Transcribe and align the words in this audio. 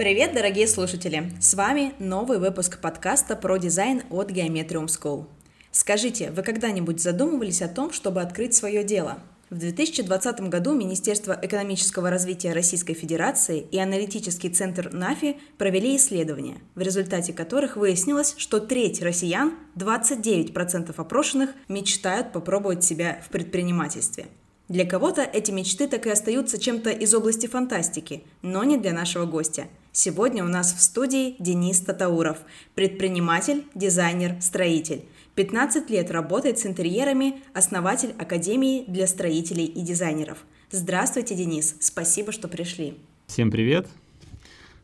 Привет, 0.00 0.32
дорогие 0.32 0.66
слушатели! 0.66 1.30
С 1.42 1.52
вами 1.52 1.92
новый 1.98 2.38
выпуск 2.38 2.80
подкаста 2.80 3.36
про 3.36 3.58
дизайн 3.58 4.02
от 4.08 4.30
Geometrium 4.30 4.86
School. 4.86 5.26
Скажите, 5.72 6.30
вы 6.30 6.42
когда-нибудь 6.42 7.02
задумывались 7.02 7.60
о 7.60 7.68
том, 7.68 7.92
чтобы 7.92 8.22
открыть 8.22 8.54
свое 8.54 8.82
дело? 8.82 9.18
В 9.50 9.58
2020 9.58 10.40
году 10.48 10.72
Министерство 10.72 11.38
экономического 11.42 12.08
развития 12.08 12.54
Российской 12.54 12.94
Федерации 12.94 13.66
и 13.70 13.78
аналитический 13.78 14.48
центр 14.48 14.90
НАФИ 14.90 15.36
провели 15.58 15.94
исследования, 15.96 16.62
в 16.74 16.80
результате 16.80 17.34
которых 17.34 17.76
выяснилось, 17.76 18.34
что 18.38 18.58
треть 18.58 19.02
россиян, 19.02 19.52
29% 19.76 20.94
опрошенных, 20.96 21.50
мечтают 21.68 22.32
попробовать 22.32 22.82
себя 22.82 23.20
в 23.22 23.28
предпринимательстве– 23.28 24.28
для 24.70 24.86
кого-то 24.86 25.22
эти 25.22 25.50
мечты 25.50 25.88
так 25.88 26.06
и 26.06 26.10
остаются 26.10 26.56
чем-то 26.56 26.90
из 26.90 27.12
области 27.12 27.48
фантастики, 27.48 28.22
но 28.40 28.62
не 28.62 28.76
для 28.76 28.92
нашего 28.92 29.26
гостя. 29.26 29.66
Сегодня 29.92 30.44
у 30.44 30.48
нас 30.48 30.72
в 30.72 30.80
студии 30.80 31.34
Денис 31.40 31.80
Татауров, 31.80 32.38
предприниматель, 32.76 33.64
дизайнер, 33.74 34.40
строитель. 34.40 35.04
15 35.34 35.90
лет 35.90 36.12
работает 36.12 36.60
с 36.60 36.66
интерьерами, 36.66 37.42
основатель 37.54 38.14
Академии 38.16 38.84
для 38.86 39.08
строителей 39.08 39.64
и 39.64 39.80
дизайнеров. 39.80 40.38
Здравствуйте, 40.70 41.34
Денис, 41.34 41.74
спасибо, 41.80 42.30
что 42.30 42.46
пришли. 42.46 42.98
Всем 43.26 43.50
привет, 43.50 43.88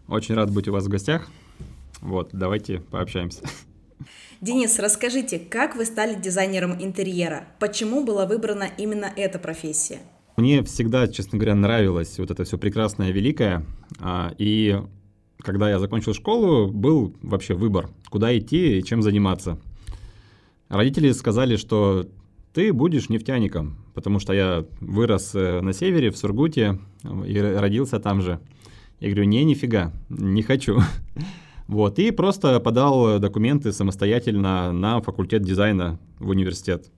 очень 0.09 0.35
рад 0.35 0.51
быть 0.51 0.67
у 0.67 0.73
вас 0.73 0.85
в 0.85 0.89
гостях. 0.89 1.29
Вот, 2.01 2.31
давайте 2.33 2.81
пообщаемся. 2.81 3.43
Денис, 4.41 4.77
расскажите, 4.81 5.39
как 5.39 5.77
вы 5.77 5.85
стали 5.85 6.15
дизайнером 6.15 6.83
интерьера? 6.83 7.47
Почему 7.61 8.05
была 8.05 8.27
выбрана 8.27 8.69
именно 8.77 9.11
эта 9.17 9.39
профессия? 9.39 10.01
Мне 10.37 10.63
всегда, 10.65 11.09
честно 11.09 11.39
говоря, 11.39 11.55
нравилось 11.55 12.19
вот 12.19 12.31
это 12.31 12.45
все 12.45 12.59
прекрасное, 12.59 13.11
великое. 13.11 13.65
А, 14.01 14.35
и 14.37 14.83
когда 15.39 15.71
я 15.71 15.79
закончил 15.79 16.13
школу, 16.13 16.71
был 16.71 17.15
вообще 17.23 17.55
выбор, 17.55 17.89
куда 18.11 18.37
идти 18.37 18.79
и 18.79 18.85
чем 18.85 19.03
заниматься. 19.03 19.59
Родители 20.69 21.11
сказали, 21.13 21.57
что 21.57 22.07
ты 22.53 22.73
будешь 22.73 23.09
нефтяником, 23.09 23.77
потому 23.95 24.19
что 24.19 24.35
я 24.35 24.67
вырос 24.81 25.35
э, 25.35 25.61
на 25.63 25.73
севере, 25.73 26.11
в 26.11 26.19
Сургуте, 26.19 26.81
и 27.27 27.39
родился 27.39 27.99
там 27.99 28.21
же. 28.21 28.41
Я 29.01 29.09
говорю, 29.09 29.25
не, 29.25 29.45
нифига, 29.45 29.93
не 30.09 30.43
хочу. 30.43 30.81
Вот, 31.69 31.99
и 31.99 32.13
просто 32.13 32.61
подал 32.61 33.19
документы 33.19 33.73
самостоятельно 33.73 34.71
на 34.71 35.01
факультет 35.01 35.43
дизайна 35.43 35.99
в 36.21 36.29
университет. 36.29 36.93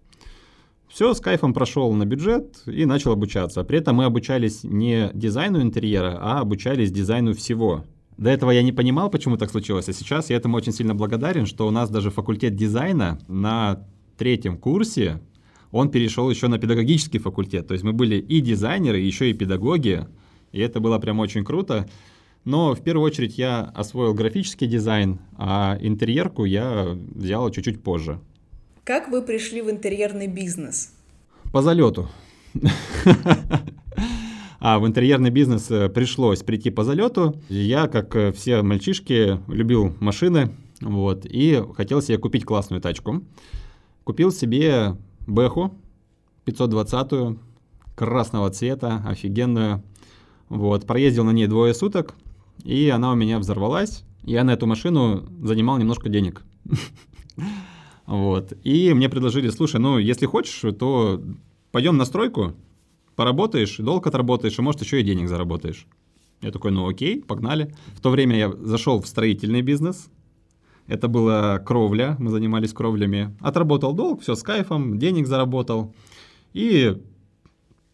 Все, 0.88 1.12
с 1.12 1.20
кайфом 1.20 1.52
прошел 1.52 1.92
на 1.92 2.06
бюджет 2.06 2.62
и 2.66 2.84
начал 2.84 3.12
обучаться. 3.12 3.62
При 3.62 3.78
этом 3.78 3.96
мы 3.96 4.04
обучались 4.04 4.64
не 4.64 5.10
дизайну 5.12 5.60
интерьера, 5.60 6.18
а 6.20 6.40
обучались 6.40 6.90
дизайну 6.90 7.34
всего. 7.34 7.84
До 8.16 8.30
этого 8.30 8.50
я 8.50 8.62
не 8.62 8.72
понимал, 8.72 9.10
почему 9.10 9.36
так 9.36 9.50
случилось, 9.50 9.88
а 9.88 9.92
сейчас 9.92 10.30
я 10.30 10.36
этому 10.36 10.56
очень 10.56 10.72
сильно 10.72 10.94
благодарен, 10.94 11.46
что 11.46 11.68
у 11.68 11.70
нас 11.70 11.88
даже 11.88 12.10
факультет 12.10 12.56
дизайна 12.56 13.20
на 13.28 13.86
третьем 14.16 14.56
курсе, 14.56 15.20
он 15.70 15.90
перешел 15.90 16.28
еще 16.28 16.48
на 16.48 16.58
педагогический 16.58 17.18
факультет. 17.18 17.68
То 17.68 17.74
есть 17.74 17.84
мы 17.84 17.92
были 17.92 18.16
и 18.16 18.40
дизайнеры, 18.40 18.98
еще 18.98 19.30
и 19.30 19.34
педагоги, 19.34 20.06
и 20.50 20.60
это 20.60 20.80
было 20.80 20.98
прям 20.98 21.20
очень 21.20 21.44
круто. 21.44 21.88
Но 22.44 22.74
в 22.74 22.82
первую 22.82 23.04
очередь 23.04 23.36
я 23.36 23.60
освоил 23.60 24.14
графический 24.14 24.66
дизайн, 24.66 25.20
а 25.36 25.76
интерьерку 25.80 26.44
я 26.44 26.96
взял 27.14 27.50
чуть-чуть 27.50 27.82
позже. 27.82 28.20
Как 28.88 29.08
вы 29.10 29.20
пришли 29.20 29.60
в 29.60 29.70
интерьерный 29.70 30.28
бизнес? 30.28 30.94
По 31.52 31.60
залету. 31.60 32.08
А 34.60 34.78
в 34.78 34.86
интерьерный 34.86 35.28
бизнес 35.28 35.70
э, 35.70 35.90
пришлось 35.90 36.42
прийти 36.42 36.70
по 36.70 36.84
залету. 36.84 37.38
Я, 37.50 37.86
как 37.86 38.16
э, 38.16 38.32
все 38.32 38.62
мальчишки, 38.62 39.38
любил 39.46 39.94
машины, 40.00 40.56
вот, 40.80 41.26
и 41.26 41.62
хотел 41.76 42.00
себе 42.00 42.16
купить 42.16 42.46
классную 42.46 42.80
тачку. 42.80 43.22
Купил 44.04 44.32
себе 44.32 44.96
Бэху 45.26 45.74
520 46.46 47.38
красного 47.94 48.48
цвета, 48.48 49.04
офигенную. 49.06 49.82
Вот, 50.48 50.86
проездил 50.86 51.24
на 51.24 51.32
ней 51.32 51.46
двое 51.46 51.74
суток, 51.74 52.14
и 52.64 52.88
она 52.88 53.12
у 53.12 53.16
меня 53.16 53.38
взорвалась. 53.38 54.02
Я 54.24 54.44
на 54.44 54.52
эту 54.52 54.66
машину 54.66 55.28
занимал 55.42 55.76
немножко 55.76 56.08
денег. 56.08 56.42
Вот. 58.08 58.54
И 58.64 58.94
мне 58.94 59.10
предложили, 59.10 59.50
слушай, 59.50 59.78
ну, 59.78 59.98
если 59.98 60.24
хочешь, 60.24 60.64
то 60.78 61.22
пойдем 61.70 61.98
на 61.98 62.06
стройку, 62.06 62.54
поработаешь, 63.16 63.76
долг 63.76 64.06
отработаешь, 64.06 64.58
и, 64.58 64.62
может, 64.62 64.80
еще 64.80 65.00
и 65.00 65.04
денег 65.04 65.28
заработаешь. 65.28 65.86
Я 66.40 66.50
такой, 66.50 66.70
ну 66.70 66.88
окей, 66.88 67.20
погнали. 67.20 67.74
В 67.94 68.00
то 68.00 68.08
время 68.08 68.38
я 68.38 68.50
зашел 68.50 69.02
в 69.02 69.06
строительный 69.06 69.60
бизнес. 69.60 70.08
Это 70.86 71.08
была 71.08 71.58
кровля, 71.58 72.16
мы 72.18 72.30
занимались 72.30 72.72
кровлями. 72.72 73.36
Отработал 73.40 73.92
долг, 73.92 74.22
все 74.22 74.34
с 74.34 74.42
кайфом, 74.42 74.98
денег 74.98 75.26
заработал. 75.26 75.94
И 76.54 76.96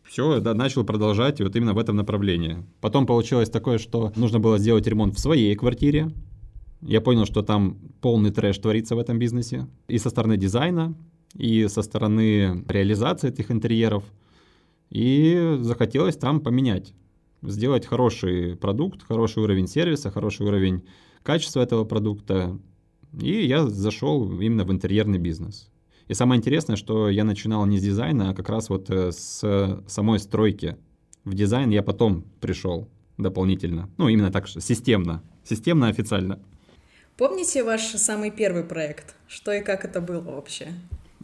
все, 0.05 0.39
да, 0.39 0.55
начал 0.55 0.85
продолжать 0.85 1.41
вот 1.41 1.57
именно 1.57 1.75
в 1.75 1.79
этом 1.79 1.97
направлении. 1.97 2.65
Потом 2.81 3.05
получилось 3.05 3.51
такое, 3.51 3.79
что 3.79 4.13
нужно 4.15 4.39
было 4.39 4.59
сделать 4.59 4.87
ремонт 4.87 5.17
в 5.17 5.19
своей 5.19 5.57
квартире. 5.57 6.13
Я 6.87 7.01
понял, 7.01 7.25
что 7.25 7.43
там 7.43 7.79
полный 8.01 8.31
трэш 8.31 8.59
творится 8.59 8.95
в 8.95 8.99
этом 8.99 9.19
бизнесе. 9.19 9.67
И 9.89 9.99
со 9.99 10.11
стороны 10.11 10.37
дизайна, 10.37 10.95
и 11.35 11.67
со 11.69 11.83
стороны 11.83 12.63
реализации 12.69 13.31
этих 13.31 13.51
интерьеров. 13.51 14.05
И 14.91 15.57
захотелось 15.61 16.17
там 16.17 16.41
поменять. 16.41 16.93
Сделать 17.43 17.87
хороший 17.87 18.57
продукт, 18.57 19.03
хороший 19.03 19.43
уровень 19.43 19.67
сервиса, 19.67 20.11
хороший 20.11 20.47
уровень 20.47 20.83
качества 21.23 21.61
этого 21.61 21.85
продукта. 21.85 22.59
И 23.19 23.47
я 23.47 23.67
зашел 23.67 24.41
именно 24.41 24.65
в 24.65 24.71
интерьерный 24.71 25.19
бизнес. 25.19 25.71
И 26.09 26.15
самое 26.15 26.39
интересное, 26.39 26.77
что 26.77 27.09
я 27.09 27.25
начинал 27.25 27.65
не 27.65 27.79
с 27.79 27.83
дизайна, 27.83 28.31
а 28.31 28.35
как 28.35 28.51
раз 28.51 28.69
вот 28.69 28.91
э, 28.91 29.11
с 29.11 29.83
самой 29.87 30.19
стройки. 30.19 30.77
В 31.25 31.33
дизайн 31.33 31.71
я 31.71 31.83
потом 31.83 32.25
пришел 32.41 32.89
дополнительно. 33.17 33.89
Ну, 33.97 34.09
именно 34.09 34.31
так, 34.31 34.49
системно. 34.49 35.23
Системно, 35.45 35.89
официально. 35.89 36.41
Помните 37.17 37.63
ваш 37.63 37.83
самый 37.83 38.33
первый 38.33 38.65
проект? 38.65 39.15
Что 39.29 39.53
и 39.53 39.63
как 39.63 39.85
это 39.85 40.01
было 40.01 40.33
вообще? 40.33 40.73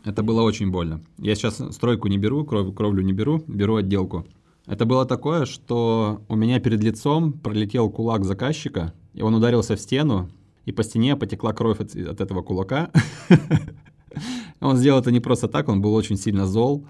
Это 0.05 0.23
было 0.23 0.43
очень 0.43 0.71
больно. 0.71 1.01
Я 1.19 1.35
сейчас 1.35 1.61
стройку 1.75 2.07
не 2.07 2.17
беру, 2.17 2.45
кров, 2.45 2.73
кровлю 2.77 3.03
не 3.03 3.13
беру, 3.13 3.43
беру 3.49 3.75
отделку. 3.75 4.25
Это 4.67 4.85
было 4.85 5.05
такое, 5.05 5.47
что 5.47 6.23
у 6.29 6.37
меня 6.37 6.61
перед 6.61 6.81
лицом 6.81 7.33
пролетел 7.33 7.91
кулак 7.91 8.25
заказчика, 8.25 8.95
и 9.15 9.23
он 9.23 9.35
ударился 9.35 9.75
в 9.75 9.81
стену, 9.81 10.31
и 10.65 10.71
по 10.71 10.85
стене 10.85 11.17
потекла 11.17 11.53
кровь 11.53 11.81
от, 11.81 11.97
от 11.97 12.21
этого 12.21 12.43
кулака. 12.43 12.93
Он 14.61 14.77
сделал 14.77 15.01
это 15.01 15.11
не 15.11 15.21
просто 15.21 15.49
так, 15.49 15.69
он 15.69 15.81
был 15.81 15.95
очень 15.95 16.19
сильно 16.19 16.45
зол, 16.45 16.87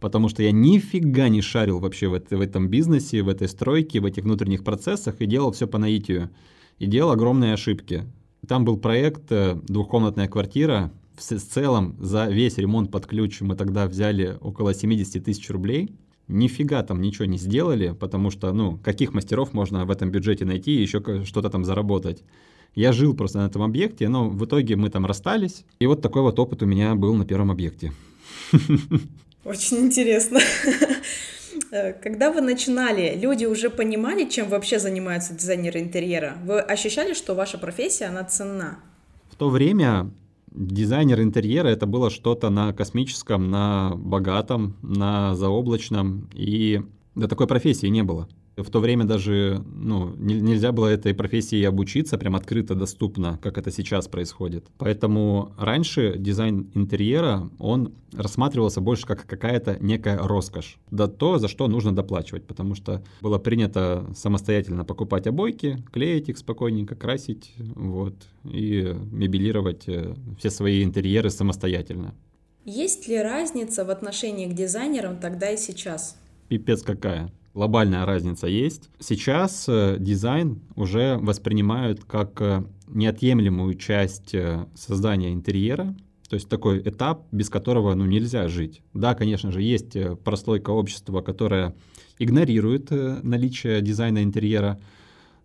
потому 0.00 0.28
что 0.28 0.42
я 0.42 0.50
нифига 0.50 1.28
не 1.28 1.40
шарил 1.40 1.78
вообще 1.78 2.08
в, 2.08 2.14
это, 2.14 2.36
в 2.36 2.40
этом 2.40 2.68
бизнесе, 2.68 3.22
в 3.22 3.28
этой 3.28 3.46
стройке, 3.46 4.00
в 4.00 4.06
этих 4.06 4.24
внутренних 4.24 4.64
процессах 4.64 5.20
и 5.20 5.26
делал 5.26 5.52
все 5.52 5.68
по 5.68 5.78
наитию. 5.78 6.30
И 6.78 6.86
делал 6.86 7.12
огромные 7.12 7.52
ошибки. 7.52 8.06
Там 8.46 8.64
был 8.64 8.76
проект 8.76 9.30
э, 9.30 9.56
«Двухкомнатная 9.68 10.28
квартира». 10.28 10.90
В, 11.16 11.20
целом 11.22 11.96
за 12.00 12.26
весь 12.26 12.58
ремонт 12.58 12.90
под 12.90 13.06
ключ 13.06 13.40
мы 13.42 13.54
тогда 13.54 13.86
взяли 13.86 14.36
около 14.40 14.74
70 14.74 15.24
тысяч 15.24 15.48
рублей. 15.50 15.94
Нифига 16.26 16.82
там 16.82 17.00
ничего 17.00 17.26
не 17.26 17.38
сделали, 17.38 17.94
потому 17.98 18.30
что, 18.30 18.52
ну, 18.52 18.78
каких 18.78 19.12
мастеров 19.12 19.52
можно 19.52 19.84
в 19.84 19.90
этом 19.90 20.10
бюджете 20.10 20.44
найти 20.44 20.72
и 20.72 20.82
еще 20.82 21.00
что-то 21.24 21.50
там 21.50 21.64
заработать. 21.64 22.24
Я 22.74 22.92
жил 22.92 23.14
просто 23.14 23.38
на 23.38 23.46
этом 23.46 23.62
объекте, 23.62 24.08
но 24.08 24.28
в 24.28 24.44
итоге 24.44 24.76
мы 24.76 24.88
там 24.88 25.06
расстались. 25.06 25.64
И 25.78 25.86
вот 25.86 26.00
такой 26.00 26.22
вот 26.22 26.38
опыт 26.38 26.62
у 26.62 26.66
меня 26.66 26.94
был 26.94 27.14
на 27.14 27.26
первом 27.26 27.50
объекте. 27.50 27.92
Очень 29.44 29.78
интересно. 29.78 30.40
Когда 32.02 32.30
вы 32.30 32.40
начинали, 32.40 33.16
люди 33.16 33.44
уже 33.44 33.70
понимали, 33.70 34.28
чем 34.28 34.48
вообще 34.48 34.78
занимаются 34.78 35.34
дизайнеры 35.34 35.80
интерьера? 35.80 36.36
Вы 36.44 36.60
ощущали, 36.60 37.14
что 37.14 37.34
ваша 37.34 37.58
профессия, 37.58 38.06
она 38.06 38.24
ценна? 38.24 38.78
В 39.30 39.36
то 39.36 39.48
время 39.48 40.10
дизайнер 40.50 41.20
интерьера 41.20 41.68
это 41.68 41.86
было 41.86 42.10
что-то 42.10 42.50
на 42.50 42.72
космическом, 42.72 43.50
на 43.50 43.92
богатом, 43.96 44.76
на 44.82 45.34
заоблачном, 45.34 46.28
и 46.34 46.82
до 47.14 47.28
такой 47.28 47.46
профессии 47.46 47.86
не 47.86 48.02
было. 48.02 48.28
В 48.56 48.70
то 48.70 48.80
время 48.80 49.04
даже 49.04 49.64
ну, 49.74 50.14
нельзя 50.16 50.72
было 50.72 50.88
этой 50.88 51.14
профессии 51.14 51.62
обучиться 51.62 52.18
прям 52.18 52.36
открыто, 52.36 52.74
доступно, 52.74 53.38
как 53.42 53.56
это 53.56 53.70
сейчас 53.70 54.08
происходит. 54.08 54.66
Поэтому 54.76 55.54
раньше 55.56 56.16
дизайн 56.18 56.70
интерьера, 56.74 57.48
он 57.58 57.94
рассматривался 58.12 58.82
больше 58.82 59.06
как 59.06 59.26
какая-то 59.26 59.78
некая 59.80 60.18
роскошь. 60.18 60.78
Да 60.90 61.08
то, 61.08 61.38
за 61.38 61.48
что 61.48 61.66
нужно 61.66 61.94
доплачивать, 61.94 62.46
потому 62.46 62.74
что 62.74 63.02
было 63.22 63.38
принято 63.38 64.06
самостоятельно 64.14 64.84
покупать 64.84 65.26
обойки, 65.26 65.82
клеить 65.90 66.28
их 66.28 66.36
спокойненько, 66.36 66.94
красить, 66.94 67.54
вот, 67.56 68.14
и 68.44 68.94
мебелировать 69.10 69.88
э, 69.88 70.14
все 70.38 70.50
свои 70.50 70.84
интерьеры 70.84 71.30
самостоятельно. 71.30 72.14
Есть 72.64 73.08
ли 73.08 73.18
разница 73.18 73.84
в 73.84 73.90
отношении 73.90 74.46
к 74.46 74.54
дизайнерам 74.54 75.16
тогда 75.16 75.50
и 75.50 75.56
сейчас? 75.56 76.16
Пипец 76.48 76.82
какая. 76.82 77.32
Глобальная 77.54 78.06
разница 78.06 78.46
есть. 78.46 78.88
Сейчас 78.98 79.66
э, 79.68 79.96
дизайн 80.00 80.62
уже 80.74 81.18
воспринимают 81.18 82.02
как 82.02 82.40
э, 82.40 82.64
неотъемлемую 82.88 83.74
часть 83.74 84.34
э, 84.34 84.66
создания 84.74 85.34
интерьера, 85.34 85.94
то 86.30 86.34
есть 86.34 86.48
такой 86.48 86.80
этап, 86.80 87.26
без 87.30 87.50
которого 87.50 87.94
ну, 87.94 88.06
нельзя 88.06 88.48
жить. 88.48 88.80
Да, 88.94 89.14
конечно 89.14 89.52
же, 89.52 89.60
есть 89.60 89.94
прослойка 90.24 90.70
общества, 90.70 91.20
которая 91.20 91.74
игнорирует 92.18 92.90
наличие 92.90 93.82
дизайна 93.82 94.22
интерьера, 94.22 94.80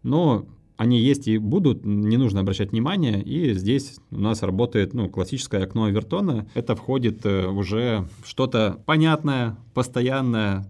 но 0.02 0.48
они 0.78 1.02
есть 1.02 1.28
и 1.28 1.38
будут, 1.38 1.84
не 1.84 2.16
нужно 2.16 2.40
обращать 2.40 2.72
внимания. 2.72 3.22
И 3.22 3.54
здесь 3.54 3.98
у 4.12 4.20
нас 4.20 4.44
работает 4.44 4.94
ну, 4.94 5.10
классическое 5.10 5.64
окно 5.64 5.86
Авертона. 5.86 6.48
Это 6.54 6.74
входит 6.78 7.26
уже 7.26 8.08
в 8.24 8.30
что-то 8.30 8.82
понятное, 8.86 9.58
постоянное, 9.74 10.66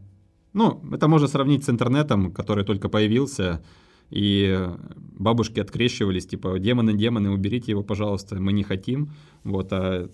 ну, 0.53 0.81
это 0.91 1.07
можно 1.07 1.27
сравнить 1.27 1.63
с 1.63 1.69
интернетом, 1.69 2.31
который 2.31 2.63
только 2.63 2.89
появился, 2.89 3.63
и 4.09 4.57
бабушки 4.95 5.59
открещивались, 5.59 6.27
типа, 6.27 6.59
демоны, 6.59 6.93
демоны, 6.93 7.29
уберите 7.29 7.71
его, 7.71 7.83
пожалуйста, 7.83 8.35
мы 8.39 8.53
не 8.53 8.63
хотим. 8.63 9.11
Вот, 9.43 9.71
а 9.73 10.09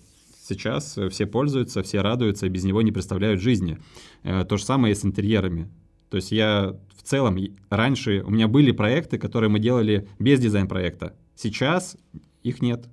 сейчас 0.46 0.98
все 1.10 1.26
пользуются, 1.26 1.82
все 1.82 2.00
радуются, 2.00 2.48
без 2.48 2.64
него 2.64 2.82
не 2.82 2.92
представляют 2.92 3.40
жизни. 3.40 3.78
Э, 4.22 4.44
то 4.44 4.56
же 4.56 4.64
самое 4.64 4.92
и 4.92 4.94
с 4.96 5.04
интерьерами. 5.04 5.70
То 6.10 6.16
есть 6.16 6.32
я 6.32 6.76
в 6.96 7.02
целом, 7.02 7.38
раньше 7.70 8.22
у 8.26 8.30
меня 8.30 8.48
были 8.48 8.72
проекты, 8.72 9.18
которые 9.18 9.50
мы 9.50 9.58
делали 9.58 10.08
без 10.18 10.40
дизайн-проекта. 10.40 11.14
Сейчас 11.36 11.96
их 12.42 12.62
нет. 12.62 12.88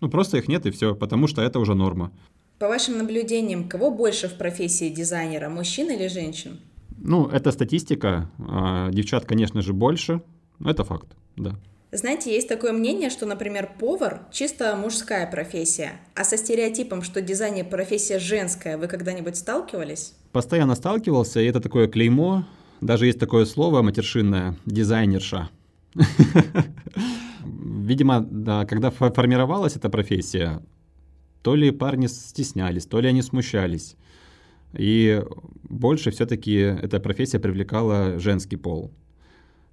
Ну, 0.00 0.08
просто 0.10 0.38
их 0.38 0.48
нет 0.48 0.66
и 0.66 0.70
все, 0.70 0.94
потому 0.94 1.26
что 1.26 1.42
это 1.42 1.58
уже 1.58 1.74
норма. 1.74 2.12
По 2.58 2.68
вашим 2.68 2.96
наблюдениям, 2.96 3.68
кого 3.68 3.90
больше 3.90 4.28
в 4.28 4.38
профессии 4.38 4.88
дизайнера, 4.88 5.50
мужчин 5.50 5.90
или 5.90 6.08
женщин? 6.08 6.58
Ну, 6.96 7.26
это 7.26 7.52
статистика. 7.52 8.30
А, 8.38 8.90
девчат, 8.90 9.26
конечно 9.26 9.60
же, 9.60 9.74
больше. 9.74 10.22
Это 10.64 10.82
факт, 10.82 11.08
да. 11.36 11.56
Знаете, 11.92 12.32
есть 12.32 12.48
такое 12.48 12.72
мнение, 12.72 13.10
что, 13.10 13.26
например, 13.26 13.70
повар– 13.78 14.22
чисто 14.32 14.74
мужская 14.74 15.30
профессия. 15.30 16.00
А 16.14 16.24
со 16.24 16.38
стереотипом, 16.38 17.02
что 17.02 17.20
дизайнер– 17.20 17.66
профессия 17.70 18.18
женская, 18.18 18.78
вы 18.78 18.86
когда-нибудь 18.86 19.36
сталкивались? 19.36 20.14
Постоянно 20.32 20.74
сталкивался, 20.74 21.40
и 21.40 21.46
это 21.46 21.60
такое 21.60 21.88
клеймо. 21.88 22.44
Даже 22.80 23.06
есть 23.06 23.18
такое 23.18 23.44
слово 23.44 23.82
матершинное– 23.82 24.56
дизайнерша. 24.66 25.50
Видимо, 27.44 28.20
да, 28.20 28.64
когда 28.64 28.90
формировалась 28.90 29.76
эта 29.76 29.90
профессия, 29.90 30.62
то 31.46 31.54
ли 31.54 31.70
парни 31.70 32.08
стеснялись, 32.08 32.86
то 32.86 33.00
ли 33.00 33.06
они 33.06 33.22
смущались. 33.22 33.94
И 34.76 35.22
больше 35.62 36.10
все-таки 36.10 36.54
эта 36.54 36.98
профессия 36.98 37.38
привлекала 37.38 38.18
женский 38.18 38.56
пол. 38.56 38.90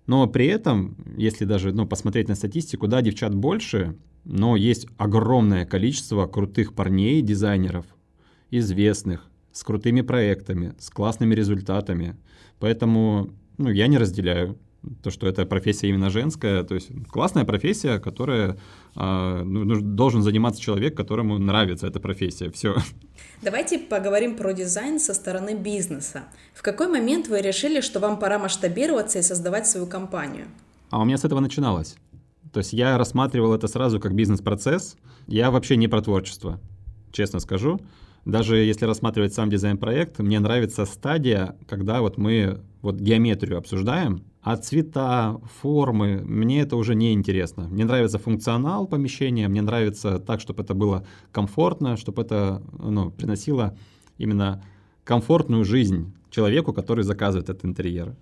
Но 0.06 0.28
при 0.28 0.46
этом, 0.46 0.96
если 1.18 1.46
даже 1.46 1.74
ну, 1.74 1.88
посмотреть 1.88 2.28
на 2.28 2.36
статистику, 2.36 2.88
да, 2.88 3.02
девчат 3.02 3.34
больше, 3.34 3.96
но 4.24 4.56
есть 4.56 4.86
огромное 4.98 5.66
количество 5.66 6.28
крутых 6.28 6.75
парней, 6.75 7.24
дизайнеров, 7.24 7.88
известных, 8.52 9.28
с 9.52 9.64
крутыми 9.64 10.02
проектами, 10.02 10.76
с 10.78 10.92
классными 10.92 11.34
результатами. 11.34 12.16
Поэтому 12.60 13.31
ну, 13.58 13.72
я 13.72 13.88
не 13.88 13.98
разделяю 13.98 14.60
то, 15.01 15.12
что 15.12 15.27
это 15.27 15.45
профессия 15.45 15.89
именно 15.89 16.09
женская, 16.09 16.63
то 16.63 16.75
есть 16.75 16.89
классная 17.09 17.45
профессия, 17.45 18.00
которая 18.00 18.57
э, 18.95 19.41
ну, 19.44 19.81
должен 19.81 20.21
заниматься 20.21 20.62
человек, 20.62 20.95
которому 20.95 21.38
нравится 21.38 21.88
эта 21.88 22.00
профессия. 22.00 22.50
Все. 22.51 22.75
Давайте 23.41 23.80
поговорим 23.80 24.35
про 24.35 24.53
дизайн 24.53 25.00
со 25.00 25.13
стороны 25.13 25.56
бизнеса. 25.56 26.24
В 26.53 26.62
какой 26.62 26.88
момент 26.88 27.27
вы 27.27 27.41
решили, 27.41 27.81
что 27.81 28.00
вам 28.00 28.19
пора 28.19 28.39
масштабироваться 28.39 29.19
и 29.19 29.21
создавать 29.21 29.68
свою 29.68 29.88
компанию? 29.88 30.47
А 30.89 31.01
у 31.01 31.06
меня 31.06 31.18
с 31.18 31.25
этого 31.25 31.39
начиналось. 31.39 31.95
То 32.51 32.59
есть 32.59 32.74
я 32.74 32.97
рассматривал 32.97 33.53
это 33.53 33.68
сразу 33.68 34.00
как 34.00 34.13
бизнес-процесс. 34.13 34.95
Я 35.27 35.50
вообще 35.50 35.75
не 35.75 35.88
про 35.88 36.01
творчество, 36.01 36.59
честно 37.12 37.39
скажу. 37.39 37.80
Даже 38.25 38.57
если 38.57 38.85
рассматривать 38.85 39.33
сам 39.33 39.50
дизайн-проект, 39.50 40.19
мне 40.19 40.39
нравится 40.39 40.85
стадия, 40.85 41.57
когда 41.68 42.01
вот 42.01 42.18
мы 42.18 42.62
вот 42.81 42.95
геометрию 42.95 43.57
обсуждаем, 43.57 44.24
а 44.44 44.57
цвета, 44.57 45.40
формы, 45.62 46.22
мне 46.25 46.62
это 46.62 46.75
уже 46.75 46.95
не 46.95 47.13
интересно. 47.13 47.68
Мне 47.69 47.86
нравится 47.86 48.19
функционал 48.19 48.88
помещения, 48.88 49.48
мне 49.48 49.62
нравится 49.62 50.19
так, 50.19 50.42
чтобы 50.42 50.63
это 50.63 50.74
было 50.74 51.06
комфортно, 51.31 51.95
чтобы 51.95 52.24
это 52.24 52.62
ну, 52.78 53.10
приносило 53.10 53.78
именно 54.18 54.62
комфортную 55.06 55.63
жизнь 55.63 56.13
человеку, 56.30 56.74
который 56.74 57.06
заказывает 57.06 57.50
этот 57.50 57.63
интерьер. 57.63 58.16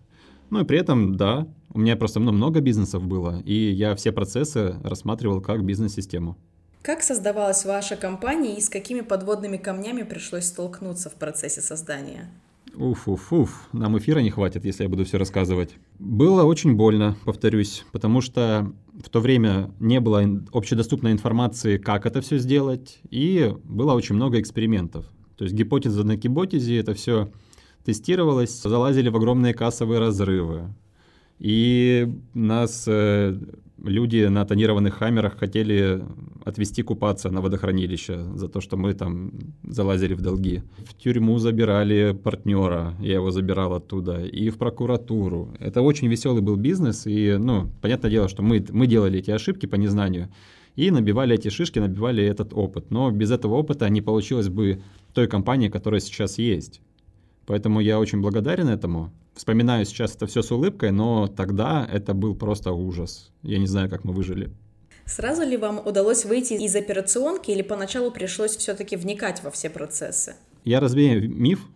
Ну 0.52 0.62
и 0.62 0.64
при 0.64 0.78
этом, 0.78 1.16
да, 1.16 1.48
у 1.74 1.80
меня 1.80 1.96
просто 1.96 2.20
ну, 2.20 2.32
много 2.32 2.62
бизнесов 2.62 3.04
было, 3.04 3.42
и 3.44 3.72
я 3.72 3.96
все 3.96 4.12
процессы 4.12 4.76
рассматривал 4.84 5.42
как 5.42 5.66
бизнес-систему. 5.66 6.38
Как 6.84 7.02
создавалась 7.02 7.66
ваша 7.66 7.96
компания 7.96 8.58
и 8.58 8.62
с 8.62 8.70
какими 8.70 9.02
подводными 9.02 9.58
камнями 9.58 10.04
пришлось 10.04 10.46
столкнуться 10.46 11.10
в 11.10 11.16
процессе 11.16 11.62
создания? 11.62 12.30
Уф-уф-уф, 12.76 13.68
нам 13.74 13.98
эфира 13.98 14.20
не 14.20 14.30
хватит, 14.30 14.66
если 14.66 14.84
я 14.84 14.90
буду 14.90 15.04
все 15.04 15.18
рассказывать. 15.18 15.76
Было 16.00 16.44
очень 16.44 16.76
больно, 16.76 17.18
повторюсь, 17.26 17.86
потому 17.92 18.22
что 18.22 18.74
в 19.04 19.10
то 19.10 19.20
время 19.20 19.72
не 19.80 20.00
было 20.00 20.24
общедоступной 20.54 21.12
информации, 21.12 21.78
как 21.78 22.06
это 22.06 22.22
все 22.22 22.38
сделать, 22.38 23.00
и 23.10 23.54
было 23.64 23.94
очень 23.94 24.16
много 24.16 24.40
экспериментов. 24.40 25.06
То 25.38 25.44
есть 25.44 25.56
гипотеза 25.56 26.04
на 26.04 26.16
гипотезе, 26.16 26.78
это 26.78 26.94
все 26.94 27.32
тестировалось, 27.84 28.62
залазили 28.62 29.10
в 29.10 29.16
огромные 29.18 29.54
кассовые 29.54 30.00
разрывы. 30.00 30.74
И 31.40 32.08
нас 32.34 32.86
э, 32.88 33.36
люди 33.84 34.26
на 34.28 34.46
тонированных 34.46 34.96
хаммерах 34.96 35.38
хотели 35.38 36.04
отвезти 36.46 36.84
купаться 36.84 37.30
на 37.30 37.42
водохранилище 37.42 38.26
за 38.36 38.48
то, 38.48 38.62
что 38.62 38.78
мы 38.78 38.94
там 38.94 39.32
залазили 39.64 40.14
в 40.14 40.22
долги. 40.22 40.64
В 40.78 40.94
тюрьму 40.96 41.38
забирали 41.40 42.18
партнера, 42.24 42.96
я 43.00 43.16
его 43.16 43.32
забирал 43.32 43.74
оттуда, 43.74 44.24
и 44.24 44.50
в 44.50 44.58
прокуратуру. 44.58 45.54
Это 45.60 45.82
очень 45.82 46.08
веселый 46.08 46.42
был 46.42 46.56
бизнес, 46.56 47.08
и, 47.08 47.38
ну, 47.38 47.70
понятное 47.82 48.12
дело, 48.12 48.28
что 48.28 48.44
мы, 48.44 48.66
мы 48.70 48.88
делали 48.88 49.20
эти 49.20 49.32
ошибки 49.32 49.66
по 49.66 49.76
незнанию, 49.76 50.30
и 50.76 50.92
набивали 50.92 51.36
эти 51.36 51.50
шишки, 51.50 51.80
набивали 51.80 52.24
этот 52.24 52.54
опыт. 52.54 52.92
Но 52.92 53.12
без 53.12 53.32
этого 53.32 53.56
опыта 53.56 53.90
не 53.90 54.02
получилось 54.02 54.50
бы 54.50 54.82
той 55.14 55.28
компании, 55.28 55.70
которая 55.70 56.00
сейчас 56.00 56.38
есть. 56.38 56.82
Поэтому 57.46 57.80
я 57.80 58.00
очень 58.00 58.22
благодарен 58.22 58.68
этому. 58.68 59.12
Вспоминаю 59.34 59.86
сейчас 59.86 60.16
это 60.16 60.28
все 60.28 60.42
с 60.42 60.52
улыбкой, 60.52 60.92
но 60.92 61.28
тогда 61.28 61.88
это 61.92 62.14
был 62.14 62.36
просто 62.36 62.72
ужас. 62.72 63.32
Я 63.44 63.58
не 63.58 63.68
знаю, 63.68 63.90
как 63.90 64.04
мы 64.04 64.14
выжили. 64.14 64.52
Сразу 65.06 65.44
ли 65.44 65.58
вам 65.58 65.82
удалось 65.86 66.26
выйти 66.26 66.54
из 66.54 66.76
операционки 66.76 67.52
или 67.52 67.62
поначалу 67.62 68.12
пришлось 68.12 68.56
все-таки 68.56 68.96
вникать 68.96 69.44
во 69.44 69.50
все 69.52 69.70
процессы? 69.70 70.36
Я 70.64 70.80
развею 70.80 71.30
миф. 71.30 71.68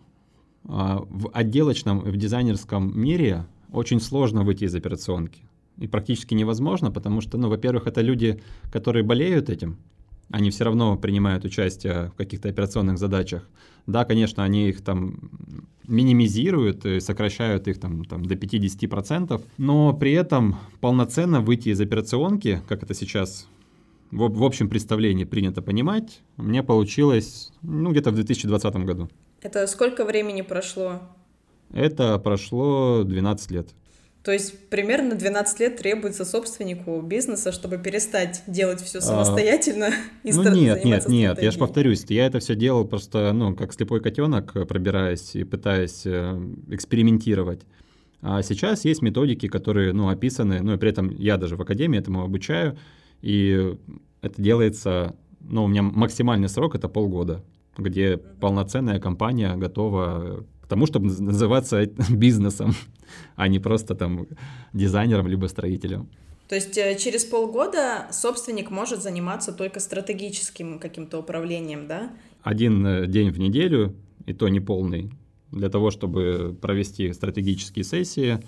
А, 0.68 1.04
в 1.08 1.30
отделочном, 1.32 2.00
в 2.00 2.16
дизайнерском 2.16 2.98
мире 2.98 3.46
очень 3.72 4.00
сложно 4.00 4.42
выйти 4.42 4.64
из 4.64 4.74
операционки. 4.74 5.42
И 5.78 5.86
практически 5.86 6.34
невозможно, 6.34 6.90
потому 6.90 7.20
что, 7.20 7.36
ну, 7.36 7.48
во-первых, 7.48 7.86
это 7.86 8.00
люди, 8.00 8.40
которые 8.72 9.04
болеют 9.04 9.50
этим, 9.50 9.76
они 10.30 10.50
все 10.50 10.64
равно 10.64 10.96
принимают 10.96 11.44
участие 11.44 12.10
в 12.10 12.14
каких-то 12.14 12.48
операционных 12.48 12.98
задачах. 12.98 13.48
Да, 13.86 14.04
конечно, 14.04 14.42
они 14.42 14.68
их 14.68 14.82
там 14.82 15.30
минимизируют 15.86 16.84
и 16.84 17.00
сокращают 17.00 17.68
их 17.68 17.78
там, 17.78 18.04
там 18.04 18.24
до 18.24 18.34
50%, 18.34 19.40
но 19.58 19.92
при 19.92 20.12
этом 20.12 20.56
полноценно 20.80 21.40
выйти 21.40 21.68
из 21.68 21.80
операционки, 21.80 22.60
как 22.68 22.82
это 22.82 22.94
сейчас 22.94 23.46
в, 24.10 24.28
в 24.28 24.42
общем 24.42 24.68
представлении 24.68 25.24
принято 25.24 25.62
понимать, 25.62 26.22
мне 26.36 26.62
получилось 26.62 27.52
ну, 27.62 27.90
где-то 27.92 28.10
в 28.10 28.14
2020 28.14 28.74
году. 28.76 29.08
Это 29.42 29.66
сколько 29.68 30.04
времени 30.04 30.42
прошло? 30.42 31.00
Это 31.72 32.18
прошло 32.18 33.04
12 33.04 33.50
лет. 33.50 33.68
То 34.26 34.32
есть 34.32 34.68
примерно 34.70 35.14
12 35.14 35.60
лет 35.60 35.76
требуется 35.76 36.24
собственнику 36.24 37.00
бизнеса, 37.00 37.52
чтобы 37.52 37.78
перестать 37.78 38.42
делать 38.48 38.80
все 38.80 38.98
а, 38.98 39.00
самостоятельно 39.00 39.86
а, 39.86 39.90
и 40.28 40.32
Ну 40.32 40.52
нет, 40.52 40.84
нет, 40.84 41.08
нет, 41.08 41.40
я 41.40 41.52
же 41.52 41.58
повторюсь, 41.58 42.04
я 42.08 42.26
это 42.26 42.40
все 42.40 42.56
делал 42.56 42.84
просто, 42.84 43.32
ну, 43.32 43.54
как 43.54 43.72
слепой 43.72 44.00
котенок, 44.00 44.52
пробираясь 44.66 45.36
и 45.36 45.44
пытаясь 45.44 46.02
э, 46.06 46.40
экспериментировать. 46.70 47.60
А 48.20 48.42
сейчас 48.42 48.84
есть 48.84 49.00
методики, 49.00 49.46
которые, 49.46 49.92
ну, 49.92 50.08
описаны, 50.08 50.60
ну, 50.60 50.74
и 50.74 50.76
при 50.76 50.90
этом 50.90 51.08
я 51.10 51.36
даже 51.36 51.54
в 51.54 51.62
академии 51.62 52.00
этому 52.00 52.24
обучаю, 52.24 52.76
и 53.22 53.76
это 54.22 54.42
делается, 54.42 55.14
ну, 55.38 55.62
у 55.62 55.68
меня 55.68 55.82
максимальный 55.82 56.48
срок— 56.48 56.74
это 56.74 56.88
полгода, 56.88 57.44
где 57.78 58.16
полноценная 58.16 58.98
компания 58.98 59.54
готова 59.54 60.44
к 60.66 60.68
тому, 60.68 60.86
чтобы 60.86 61.06
называться 61.06 61.86
бизнесом, 62.10 62.74
а 63.36 63.46
не 63.46 63.60
просто 63.60 63.94
там 63.94 64.26
дизайнером 64.72 65.28
либо 65.28 65.46
строителем. 65.46 66.08
То 66.48 66.56
есть 66.56 66.76
э, 66.76 66.96
через 66.96 67.24
полгода 67.24 68.08
собственник 68.10 68.70
может 68.70 69.02
заниматься 69.02 69.52
только 69.52 69.80
стратегическим 69.80 70.78
каким-то 70.78 71.18
управлением, 71.18 71.86
да? 71.86 72.10
Один 72.42 72.84
э, 72.84 73.06
день 73.06 73.30
в 73.30 73.38
неделю, 73.38 73.94
и 74.26 74.32
то 74.32 74.48
не 74.48 74.60
полный, 74.60 75.10
для 75.52 75.68
того, 75.68 75.90
чтобы 75.90 76.56
провести 76.60 77.12
стратегические 77.12 77.84
сессии, 77.84 78.40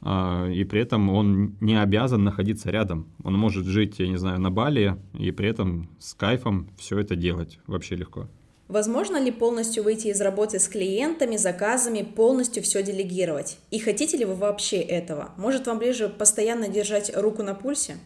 а, 0.00 0.48
и 0.48 0.64
при 0.64 0.80
этом 0.80 1.10
он 1.10 1.56
не 1.60 1.80
обязан 1.80 2.24
находиться 2.24 2.70
рядом. 2.70 3.06
Он 3.22 3.34
может 3.34 3.66
жить, 3.66 4.00
я 4.00 4.08
не 4.08 4.16
знаю, 4.16 4.40
на 4.40 4.50
Бали 4.50 4.96
и 5.16 5.30
при 5.30 5.48
этом 5.48 5.88
с 6.00 6.14
кайфом 6.14 6.68
все 6.76 6.98
это 6.98 7.14
делать 7.14 7.60
вообще 7.68 7.94
легко. 7.94 8.28
Возможно 8.68 9.22
ли 9.22 9.30
полностью 9.30 9.84
выйти 9.84 10.08
из 10.08 10.20
работы 10.20 10.58
с 10.58 10.68
клиентами, 10.68 11.36
заказами, 11.36 12.02
полностью 12.02 12.62
все 12.62 12.82
делегировать? 12.82 13.58
И 13.70 13.78
хотите 13.78 14.16
ли 14.16 14.24
вы 14.24 14.34
вообще 14.34 14.78
этого? 14.78 15.32
Может, 15.36 15.66
вам 15.66 15.78
ближе 15.78 16.08
постоянно 16.08 16.68
держать 16.68 17.14
руку 17.14 17.42
на 17.42 17.54
пульсе? 17.54 17.96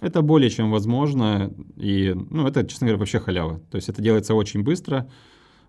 Это 0.00 0.22
более 0.22 0.48
чем 0.48 0.70
возможно, 0.70 1.52
и, 1.76 2.14
ну, 2.30 2.46
это, 2.46 2.64
честно 2.64 2.86
говоря, 2.86 2.98
вообще 2.98 3.18
халява. 3.18 3.60
То 3.70 3.76
есть 3.76 3.88
это 3.88 4.00
делается 4.00 4.34
очень 4.34 4.62
быстро, 4.62 5.10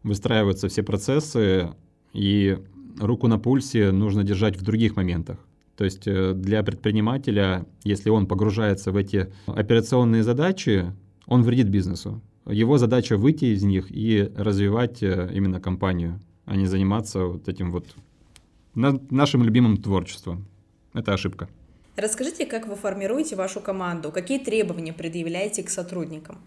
выстраиваются 0.04 0.70
все 0.70 0.84
процессы, 0.84 1.74
и 2.14 2.58
руку 3.00 3.28
на 3.28 3.40
пульсе 3.40 3.92
нужно 3.92 4.24
держать 4.24 4.56
в 4.56 4.64
других 4.64 4.96
моментах. 4.96 5.38
То 5.76 5.84
есть 5.84 6.08
э, 6.08 6.34
для 6.34 6.64
предпринимателя, 6.64 7.66
если 7.84 8.10
он 8.10 8.28
погружается 8.28 8.92
в 8.92 8.98
эти 8.98 9.34
операционные 9.48 10.24
задачи, 10.24 10.94
он 11.26 11.44
вредит 11.44 11.70
бизнесу. 11.70 12.22
Его 12.46 12.78
задача 12.78 13.18
выйти 13.18 13.46
из 13.46 13.64
них 13.64 13.88
и 13.90 14.32
развивать 14.36 15.04
э, 15.04 15.30
именно 15.34 15.60
компанию, 15.60 16.20
а 16.46 16.56
не 16.56 16.66
заниматься 16.66 17.26
вот 17.26 17.48
этим 17.48 17.72
вот 17.72 17.86
нашим 18.74 19.44
любимым 19.44 19.78
творчеством. 19.78 20.48
Это 20.94 21.14
ошибка. 21.14 21.50
Расскажите, 21.96 22.46
как 22.46 22.68
вы 22.68 22.76
формируете 22.76 23.36
вашу 23.36 23.60
команду, 23.60 24.12
какие 24.12 24.40
требования 24.40 24.94
предъявляете 24.94 25.62
к 25.62 25.70
сотрудникам? 25.70 26.38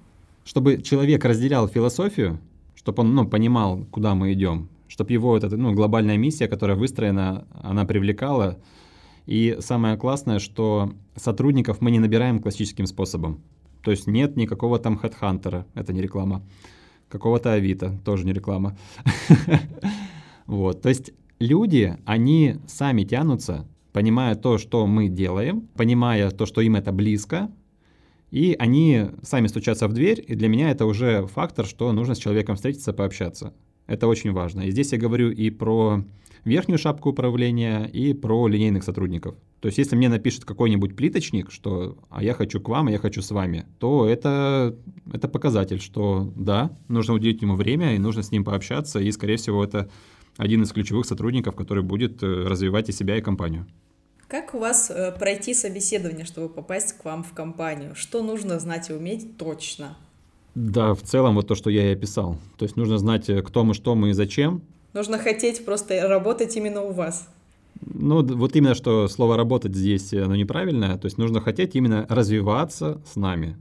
Чтобы 0.45 0.83
человек 0.83 1.25
разделял 1.25 1.69
философию, 1.69 2.41
чтобы 2.75 3.03
он 3.03 3.15
ну, 3.15 3.27
понимал, 3.27 3.85
куда 3.91 4.15
мы 4.15 4.33
идем, 4.33 4.69
чтобы 4.89 5.13
его 5.13 5.37
эта 5.37 5.55
ну, 5.57 5.73
глобальная 5.73 6.17
миссия, 6.17 6.49
которая 6.49 6.77
выстроена, 6.77 7.47
она 7.53 7.85
привлекала. 7.85 8.59
И 9.27 9.57
самое 9.61 9.97
классное, 9.97 10.39
что 10.39 10.93
сотрудников 11.17 11.81
мы 11.81 11.91
не 11.91 11.99
набираем 11.99 12.41
классическим 12.41 12.87
способом. 12.87 13.41
То 13.85 13.91
есть 13.91 14.07
нет 14.07 14.37
никакого 14.37 14.79
там 14.79 14.97
хедхантера, 14.97 15.67
это 15.75 15.93
не 15.93 16.01
реклама, 16.01 16.43
какого-то 17.09 17.53
Авито, 17.53 17.99
тоже 18.05 18.25
не 18.27 18.33
реклама. 18.33 18.77
Вот, 20.47 20.83
то 20.83 20.91
есть 20.91 21.13
люди, 21.39 21.97
они 22.05 22.57
сами 22.67 23.05
тянутся, 23.05 23.67
понимая 23.95 24.35
то, 24.35 24.59
что 24.59 24.87
мы 24.87 25.09
делаем, 25.09 25.63
понимая 25.75 26.31
то, 26.31 26.45
что 26.45 26.61
им 26.61 26.77
это 26.77 26.93
близко, 26.93 27.51
и 28.31 28.55
они 28.59 29.07
сами 29.23 29.47
стучатся 29.47 29.89
в 29.89 29.95
дверь, 29.95 30.23
и 30.27 30.35
для 30.35 30.49
меня 30.49 30.71
это 30.71 30.85
уже 30.85 31.27
фактор, 31.29 31.65
что 31.65 31.93
нужно 31.93 32.15
с 32.15 32.19
человеком 32.19 32.57
встретиться, 32.57 32.93
пообщаться. 32.93 33.55
Это 33.87 34.07
очень 34.07 34.33
важно. 34.33 34.63
И 34.63 34.71
здесь 34.71 34.93
я 34.93 34.99
говорю 34.99 35.31
и 35.31 35.49
про 35.49 36.05
верхнюю 36.45 36.79
шапку 36.79 37.11
управления, 37.11 37.85
и 37.85 38.13
про 38.13 38.47
линейных 38.49 38.85
сотрудников. 38.85 39.35
То 39.61 39.67
есть, 39.67 39.79
если 39.79 39.97
мне 39.97 40.09
напишет 40.09 40.45
какой-нибудь 40.45 40.95
плиточник, 40.95 41.51
что 41.51 41.97
«а 42.11 42.23
я 42.23 42.35
хочу 42.35 42.61
к 42.61 42.69
вам, 42.69 42.89
а 42.89 42.91
я 42.91 42.99
хочу 42.99 43.23
с 43.23 43.31
вами», 43.31 43.65
то 43.79 44.07
это, 44.07 44.77
это 45.11 45.27
показатель, 45.27 45.81
что 45.81 46.31
да, 46.37 46.77
нужно 46.89 47.15
уделить 47.15 47.41
ему 47.41 47.57
время, 47.57 47.95
и 47.95 47.99
нужно 47.99 48.23
с 48.23 48.31
ним 48.31 48.45
пообщаться, 48.45 49.01
и, 49.01 49.11
скорее 49.11 49.37
всего, 49.37 49.65
это 49.65 49.89
один 50.37 50.63
из 50.63 50.73
ключевых 50.73 51.07
сотрудников, 51.07 51.55
который 51.55 51.83
будет 51.83 52.23
э, 52.23 52.27
развивать 52.27 52.89
и 52.89 52.93
себя, 52.93 53.17
и 53.17 53.23
компанию. 53.23 53.67
Как 54.29 54.55
у 54.55 54.59
вас 54.59 54.91
э, 54.91 55.13
пройти 55.19 55.55
собеседование, 55.55 56.25
чтобы 56.25 56.49
попасть 56.49 56.99
к 56.99 57.05
вам 57.05 57.23
в 57.23 57.33
компанию? 57.33 57.95
Что 57.95 58.23
нужно 58.23 58.59
знать 58.59 58.91
и 58.91 58.93
уметь 58.93 59.37
точно? 59.39 59.97
Да, 60.55 60.95
в 60.95 61.03
целом 61.03 61.35
вот 61.35 61.49
то, 61.49 61.55
что 61.55 61.71
я 61.71 61.91
и 61.91 61.95
описал. 61.95 62.39
То 62.59 62.65
есть 62.65 62.77
нужно 62.77 62.99
знать, 62.99 63.29
э, 63.29 63.43
кто 63.43 63.65
мы, 63.65 63.75
что 63.75 63.95
мы 63.95 64.11
и 64.11 64.13
зачем. 64.13 64.63
Нужно 64.95 65.19
хотеть 65.19 65.65
просто 65.65 66.09
работать 66.09 66.57
именно 66.57 66.83
у 66.83 66.93
вас. 66.93 67.29
Ну, 67.85 68.25
вот 68.25 68.55
именно 68.55 68.75
что 68.75 69.09
слово 69.09 69.37
«работать» 69.37 69.75
здесь, 69.75 70.13
э, 70.13 70.23
оно 70.23 70.37
неправильное. 70.37 70.97
То 70.97 71.07
есть 71.07 71.19
нужно 71.19 71.41
хотеть 71.41 71.75
именно 71.75 72.07
развиваться 72.09 73.03
с 73.05 73.17
нами. 73.17 73.57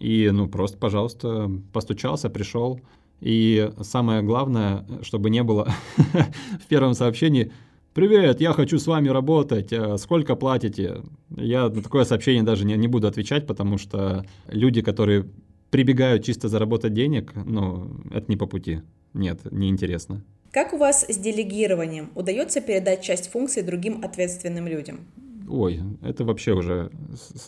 И, 0.00 0.28
ну, 0.32 0.48
просто, 0.48 0.76
пожалуйста, 0.76 1.50
постучался, 1.72 2.28
пришел. 2.28 2.80
И 3.20 3.70
самое 3.80 4.22
главное, 4.22 4.84
чтобы 5.02 5.30
не 5.30 5.42
было 5.42 5.72
в 6.60 6.66
первом 6.68 6.94
сообщении 6.94 7.52
«Привет, 7.94 8.42
я 8.42 8.52
хочу 8.52 8.78
с 8.78 8.86
вами 8.86 9.08
работать, 9.08 9.72
э, 9.72 9.96
сколько 9.98 10.34
платите?» 10.34 11.02
Я 11.30 11.68
на 11.68 11.82
такое 11.82 12.04
сообщение 12.04 12.42
даже 12.42 12.66
не, 12.66 12.74
не 12.74 12.88
буду 12.88 13.06
отвечать, 13.06 13.46
потому 13.46 13.78
что 13.78 14.26
люди, 14.48 14.82
которые 14.82 15.26
прибегают 15.70 16.24
чисто 16.24 16.48
заработать 16.48 16.92
денег, 16.92 17.32
ну, 17.34 17.88
это 18.10 18.26
не 18.28 18.36
по 18.36 18.46
пути. 18.46 18.82
Нет, 19.14 19.40
неинтересно. 19.50 20.22
Как 20.56 20.72
у 20.72 20.78
вас 20.78 21.04
с 21.06 21.18
делегированием? 21.18 22.10
Удается 22.14 22.62
передать 22.62 23.02
часть 23.02 23.30
функций 23.30 23.62
другим 23.62 24.02
ответственным 24.02 24.66
людям? 24.66 25.00
Ой, 25.46 25.82
это 26.00 26.24
вообще 26.24 26.54
уже 26.54 26.90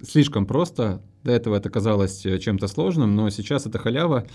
слишком 0.04 0.44
просто. 0.44 1.00
До 1.24 1.32
этого 1.32 1.56
это 1.56 1.70
казалось 1.70 2.26
э, 2.26 2.38
чем-то 2.38 2.68
сложным, 2.68 3.16
но 3.16 3.30
сейчас 3.30 3.64
это 3.64 3.78
халява. 3.78 4.26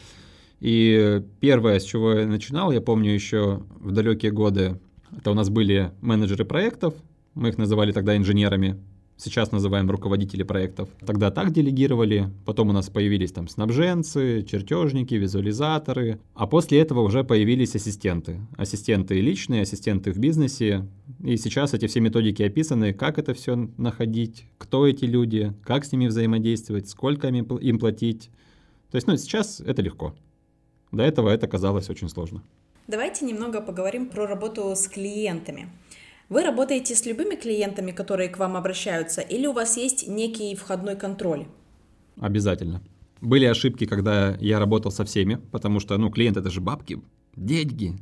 И 0.60 1.22
первое, 1.40 1.80
с 1.80 1.84
чего 1.84 2.14
я 2.14 2.26
начинал, 2.26 2.72
я 2.72 2.82
помню 2.82 3.12
еще 3.12 3.62
в 3.80 3.92
далекие 3.92 4.32
годы, 4.32 4.80
это 5.16 5.30
у 5.30 5.36
нас 5.36 5.52
были 5.52 5.92
менеджеры 6.02 6.44
проектов, 6.44 6.96
мы 7.36 7.50
их 7.50 7.60
называли 7.60 7.92
тогда 7.92 8.18
инженерами, 8.18 8.80
сейчас 9.24 9.52
называем 9.52 9.90
руководители 9.90 10.44
проектов. 10.44 10.90
Тогда 11.06 11.32
так 11.32 11.52
делегировали, 11.52 12.30
потом 12.46 12.70
у 12.70 12.74
нас 12.74 12.90
появились 12.90 13.32
там 13.32 13.48
снабженцы, 13.48 14.44
чертежники, 14.44 15.16
визуализаторы, 15.16 16.20
а 16.34 16.48
после 16.48 16.80
этого 16.80 17.02
уже 17.02 17.24
появились 17.24 17.76
ассистенты. 17.76 18.42
Ассистенты 18.58 19.20
личные, 19.22 19.62
ассистенты 19.62 20.12
в 20.12 20.18
бизнесе. 20.18 20.88
И 21.24 21.38
сейчас 21.38 21.74
эти 21.74 21.88
все 21.88 22.02
методики 22.02 22.44
описаны, 22.44 22.94
как 22.94 23.18
это 23.18 23.34
все 23.34 23.56
находить, 23.78 24.46
кто 24.58 24.86
эти 24.86 25.06
люди, 25.06 25.54
как 25.64 25.86
с 25.86 25.92
ними 25.92 26.08
взаимодействовать, 26.08 26.90
сколько 26.90 27.28
им 27.30 27.80
платить. 27.80 28.30
То 28.92 28.96
есть, 28.98 29.08
ну, 29.08 29.18
сейчас 29.18 29.62
это 29.62 29.82
легко. 29.82 30.14
До 30.92 31.04
этого 31.04 31.30
это 31.30 31.48
казалось 31.48 31.90
очень 31.90 32.10
сложно. 32.10 32.44
Давайте 32.86 33.26
немного 33.26 33.62
поговорим 33.62 34.10
про 34.10 34.28
работу 34.28 34.76
с 34.76 34.90
клиентами. 34.90 35.70
Вы 36.34 36.42
работаете 36.42 36.96
с 36.96 37.06
любыми 37.06 37.36
клиентами, 37.36 37.92
которые 37.92 38.28
к 38.28 38.40
вам 38.40 38.58
обращаются, 38.58 39.22
или 39.22 39.46
у 39.46 39.54
вас 39.54 39.78
есть 39.78 40.08
некий 40.08 40.56
входной 40.56 40.96
контроль? 40.96 41.46
Обязательно. 42.20 42.82
Были 43.22 43.46
ошибки, 43.46 43.86
когда 43.86 44.36
я 44.40 44.58
работал 44.58 44.92
со 44.92 45.06
всеми, 45.06 45.40
потому 45.52 45.80
что, 45.80 45.96
ну, 46.00 46.10
клиент 46.10 46.36
это 46.36 46.50
же 46.50 46.60
бабки, 46.60 47.00
деньги, 47.36 48.00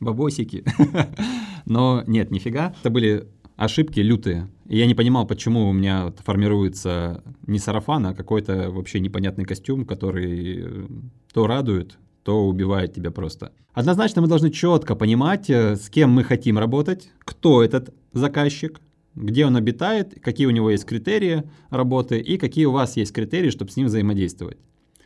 бабосики. 0.00 0.64
Но 1.66 2.02
нет, 2.06 2.30
нифига. 2.30 2.74
Это 2.80 2.88
были 2.88 3.26
ошибки 3.56 4.00
лютые. 4.00 4.48
И 4.66 4.78
я 4.78 4.86
не 4.86 4.94
понимал, 4.94 5.26
почему 5.26 5.68
у 5.68 5.74
меня 5.74 6.14
формируется 6.24 7.22
не 7.46 7.58
сарафан, 7.58 8.06
а 8.06 8.14
какой-то 8.14 8.70
вообще 8.70 8.98
непонятный 8.98 9.44
костюм, 9.44 9.84
который 9.84 10.62
э, 10.64 10.86
то 11.34 11.46
радует, 11.46 11.98
то 12.28 12.46
убивает 12.46 12.92
тебя 12.92 13.10
просто. 13.10 13.52
Однозначно 13.72 14.20
мы 14.20 14.28
должны 14.28 14.50
четко 14.50 14.94
понимать, 14.94 15.48
э, 15.48 15.76
с 15.76 15.88
кем 15.88 16.10
мы 16.10 16.24
хотим 16.24 16.58
работать, 16.58 17.08
кто 17.20 17.64
этот 17.64 17.94
заказчик, 18.12 18.82
где 19.14 19.46
он 19.46 19.56
обитает, 19.56 20.20
какие 20.20 20.46
у 20.46 20.50
него 20.50 20.70
есть 20.70 20.84
критерии 20.84 21.44
работы 21.70 22.20
и 22.20 22.36
какие 22.36 22.66
у 22.66 22.72
вас 22.72 22.98
есть 22.98 23.14
критерии, 23.14 23.48
чтобы 23.48 23.70
с 23.70 23.76
ним 23.78 23.86
взаимодействовать. 23.86 24.58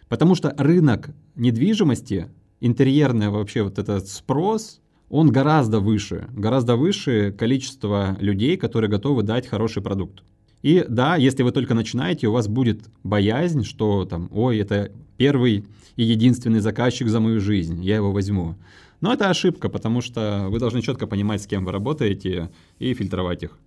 Потому 0.08 0.34
что 0.34 0.52
рынок 0.58 1.10
недвижимости, 1.36 2.26
интерьерный 2.58 3.28
вообще 3.28 3.62
вот 3.62 3.78
этот 3.78 4.08
спрос, 4.08 4.80
он 5.08 5.30
гораздо 5.30 5.78
выше, 5.78 6.26
гораздо 6.32 6.74
выше 6.74 7.30
количество 7.30 8.16
людей, 8.18 8.56
которые 8.56 8.90
готовы 8.90 9.22
дать 9.22 9.46
хороший 9.46 9.80
продукт. 9.80 10.24
И 10.62 10.84
да, 10.88 11.16
если 11.16 11.42
вы 11.42 11.52
только 11.52 11.74
начинаете, 11.74 12.28
у 12.28 12.32
вас 12.32 12.48
будет 12.48 12.88
боязнь, 13.02 13.64
что 13.64 14.04
там, 14.04 14.28
ой, 14.32 14.58
это 14.58 14.92
первый 15.16 15.66
и 15.96 16.04
единственный 16.04 16.60
заказчик 16.60 17.08
за 17.08 17.20
мою 17.20 17.40
жизнь, 17.40 17.84
я 17.84 17.96
его 17.96 18.12
возьму. 18.12 18.56
Но 19.00 19.12
это 19.12 19.28
ошибка, 19.28 19.68
потому 19.68 20.00
что 20.00 20.46
вы 20.48 20.60
должны 20.60 20.80
четко 20.80 21.08
понимать, 21.08 21.42
с 21.42 21.46
кем 21.46 21.64
вы 21.64 21.72
работаете, 21.72 22.50
и 22.78 22.94
фильтровать 22.94 23.42
их. 23.42 23.58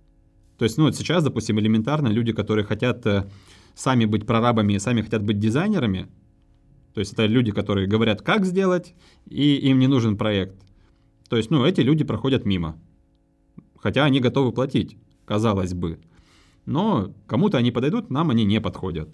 То 0.56 0.64
есть, 0.64 0.78
ну, 0.78 0.84
вот 0.84 0.96
сейчас, 0.96 1.22
допустим, 1.22 1.60
элементарно 1.60 2.08
люди, 2.08 2.32
которые 2.32 2.64
хотят 2.64 3.06
э, 3.06 3.26
сами 3.74 4.06
быть 4.06 4.24
прорабами, 4.24 4.78
сами 4.78 5.02
хотят 5.02 5.22
быть 5.22 5.38
дизайнерами, 5.38 6.08
то 6.96 7.00
есть 7.00 7.12
это 7.12 7.26
люди, 7.26 7.52
которые 7.52 7.86
говорят, 7.86 8.22
как 8.22 8.46
сделать, 8.46 8.94
и 9.28 9.56
им 9.56 9.78
не 9.78 9.86
нужен 9.86 10.16
проект. 10.16 10.56
То 11.28 11.36
есть, 11.36 11.50
ну, 11.50 11.62
эти 11.66 11.82
люди 11.82 12.04
проходят 12.04 12.46
мимо. 12.46 12.80
Хотя 13.76 14.04
они 14.06 14.18
готовы 14.18 14.50
платить, 14.50 14.96
казалось 15.26 15.74
бы. 15.74 15.98
Но 16.66 17.14
кому-то 17.26 17.58
они 17.58 17.70
подойдут, 17.70 18.10
нам 18.10 18.30
они 18.30 18.44
не 18.44 18.60
подходят. 18.60 19.08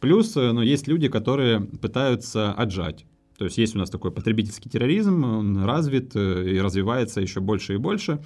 Плюс, 0.00 0.36
э, 0.36 0.52
ну, 0.52 0.60
есть 0.60 0.86
люди, 0.88 1.08
которые 1.08 1.60
пытаются 1.60 2.52
отжать. 2.52 3.06
То 3.38 3.44
есть 3.44 3.56
есть 3.56 3.76
у 3.76 3.78
нас 3.78 3.90
такой 3.90 4.10
потребительский 4.10 4.68
терроризм, 4.68 5.24
он 5.24 5.64
развит 5.64 6.14
э, 6.14 6.50
и 6.50 6.60
развивается 6.60 7.20
еще 7.20 7.40
больше 7.40 7.74
и 7.74 7.78
больше. 7.78 8.20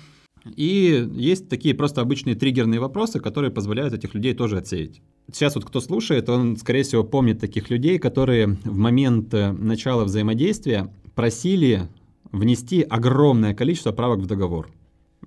И 0.56 1.08
есть 1.12 1.48
такие 1.48 1.74
просто 1.74 2.00
обычные 2.00 2.34
триггерные 2.34 2.80
вопросы, 2.80 3.20
которые 3.20 3.50
позволяют 3.50 3.94
этих 3.94 4.14
людей 4.14 4.34
тоже 4.34 4.58
отсеять. 4.58 5.00
Сейчас 5.30 5.54
вот 5.54 5.64
кто 5.64 5.80
слушает, 5.80 6.28
он, 6.28 6.56
скорее 6.56 6.82
всего, 6.82 7.04
помнит 7.04 7.38
таких 7.38 7.70
людей, 7.70 7.98
которые 7.98 8.48
в 8.64 8.76
момент 8.76 9.32
э, 9.34 9.52
начала 9.52 10.04
взаимодействия 10.04 10.92
просили 11.14 11.88
внести 12.32 12.82
огромное 12.82 13.54
количество 13.54 13.92
правок 13.92 14.20
в 14.20 14.26
договор. 14.26 14.70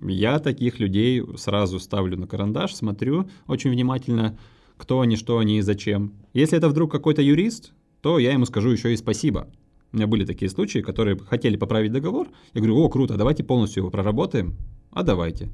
Я 0.01 0.39
таких 0.39 0.79
людей 0.79 1.23
сразу 1.37 1.79
ставлю 1.79 2.17
на 2.17 2.27
карандаш, 2.27 2.75
смотрю 2.75 3.29
очень 3.47 3.69
внимательно, 3.69 4.37
кто 4.77 5.01
они, 5.01 5.15
что 5.15 5.37
они 5.39 5.59
и 5.59 5.61
зачем. 5.61 6.13
Если 6.33 6.57
это 6.57 6.69
вдруг 6.69 6.91
какой-то 6.91 7.21
юрист, 7.21 7.73
то 8.01 8.19
я 8.19 8.33
ему 8.33 8.45
скажу 8.45 8.69
еще 8.69 8.93
и 8.93 8.97
спасибо. 8.97 9.47
У 9.91 9.97
меня 9.97 10.07
были 10.07 10.25
такие 10.25 10.49
случаи, 10.49 10.79
которые 10.79 11.17
хотели 11.17 11.55
поправить 11.55 11.91
договор. 11.91 12.27
Я 12.53 12.61
говорю, 12.61 12.77
о, 12.77 12.89
круто, 12.89 13.15
давайте 13.15 13.43
полностью 13.43 13.81
его 13.81 13.89
проработаем. 13.89 14.57
А 14.91 15.03
давайте. 15.03 15.49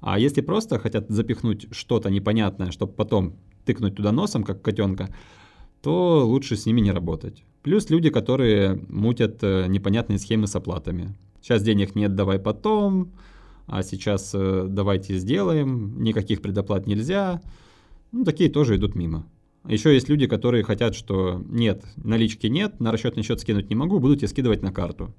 А 0.00 0.18
если 0.18 0.40
просто 0.40 0.78
хотят 0.78 1.08
запихнуть 1.08 1.66
что-то 1.72 2.10
непонятное, 2.10 2.70
чтобы 2.70 2.92
потом 2.92 3.36
тыкнуть 3.64 3.96
туда 3.96 4.12
носом, 4.12 4.44
как 4.44 4.62
котенка, 4.62 5.12
то 5.82 6.24
лучше 6.26 6.56
с 6.56 6.66
ними 6.66 6.80
не 6.80 6.92
работать. 6.92 7.44
Плюс 7.62 7.90
люди, 7.90 8.10
которые 8.10 8.80
мутят 8.88 9.42
э, 9.42 9.66
непонятные 9.66 10.18
схемы 10.18 10.46
с 10.46 10.54
оплатами. 10.54 11.16
Сейчас 11.40 11.62
денег 11.62 11.94
нет, 11.94 12.14
давай 12.14 12.38
потом, 12.38 13.12
а 13.66 13.82
сейчас 13.82 14.32
э, 14.34 14.66
давайте 14.68 15.18
сделаем, 15.18 16.02
никаких 16.02 16.42
предоплат 16.42 16.86
нельзя. 16.86 17.40
Ну, 18.12 18.24
такие 18.24 18.50
тоже 18.50 18.76
идут 18.76 18.94
мимо. 18.94 19.26
Еще 19.68 19.92
есть 19.92 20.08
люди, 20.08 20.26
которые 20.26 20.62
хотят, 20.62 20.94
что 20.94 21.42
нет, 21.48 21.84
налички 21.96 22.46
нет, 22.46 22.78
на 22.78 22.92
расчетный 22.92 23.24
счет 23.24 23.40
скинуть 23.40 23.68
не 23.68 23.74
могу, 23.74 23.98
буду 23.98 24.14
тебе 24.14 24.28
скидывать 24.28 24.62
на 24.62 24.72
карту. 24.72 25.12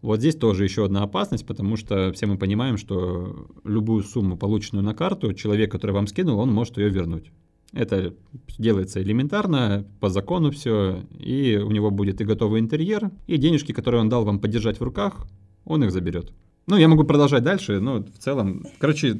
Вот 0.00 0.20
здесь 0.20 0.36
тоже 0.36 0.64
еще 0.64 0.84
одна 0.84 1.02
опасность, 1.02 1.46
потому 1.46 1.76
что 1.76 2.12
все 2.12 2.26
мы 2.26 2.38
понимаем, 2.38 2.78
что 2.78 3.48
любую 3.64 4.04
сумму, 4.04 4.38
полученную 4.38 4.84
на 4.84 4.94
карту, 4.94 5.34
человек, 5.34 5.70
который 5.70 5.90
вам 5.90 6.06
скинул, 6.06 6.38
он 6.38 6.52
может 6.52 6.78
ее 6.78 6.88
вернуть. 6.88 7.30
Это 7.72 8.14
делается 8.56 9.02
элементарно, 9.02 9.86
по 10.00 10.08
закону 10.08 10.50
все, 10.50 11.02
и 11.18 11.56
у 11.56 11.70
него 11.70 11.90
будет 11.90 12.20
и 12.20 12.24
готовый 12.24 12.60
интерьер, 12.60 13.10
и 13.26 13.36
денежки, 13.36 13.72
которые 13.72 14.00
он 14.00 14.08
дал 14.08 14.24
вам 14.24 14.38
подержать 14.38 14.80
в 14.80 14.82
руках, 14.82 15.26
он 15.64 15.84
их 15.84 15.90
заберет. 15.90 16.32
Ну, 16.68 16.76
я 16.76 16.86
могу 16.86 17.04
продолжать 17.04 17.42
дальше, 17.42 17.80
но 17.80 18.00
в 18.00 18.18
целом, 18.18 18.66
короче, 18.78 19.18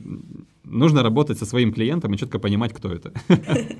нужно 0.64 1.02
работать 1.02 1.38
со 1.38 1.46
своим 1.46 1.72
клиентом 1.72 2.12
и 2.12 2.18
четко 2.18 2.38
понимать, 2.38 2.74
кто 2.74 2.92
это. 2.92 3.10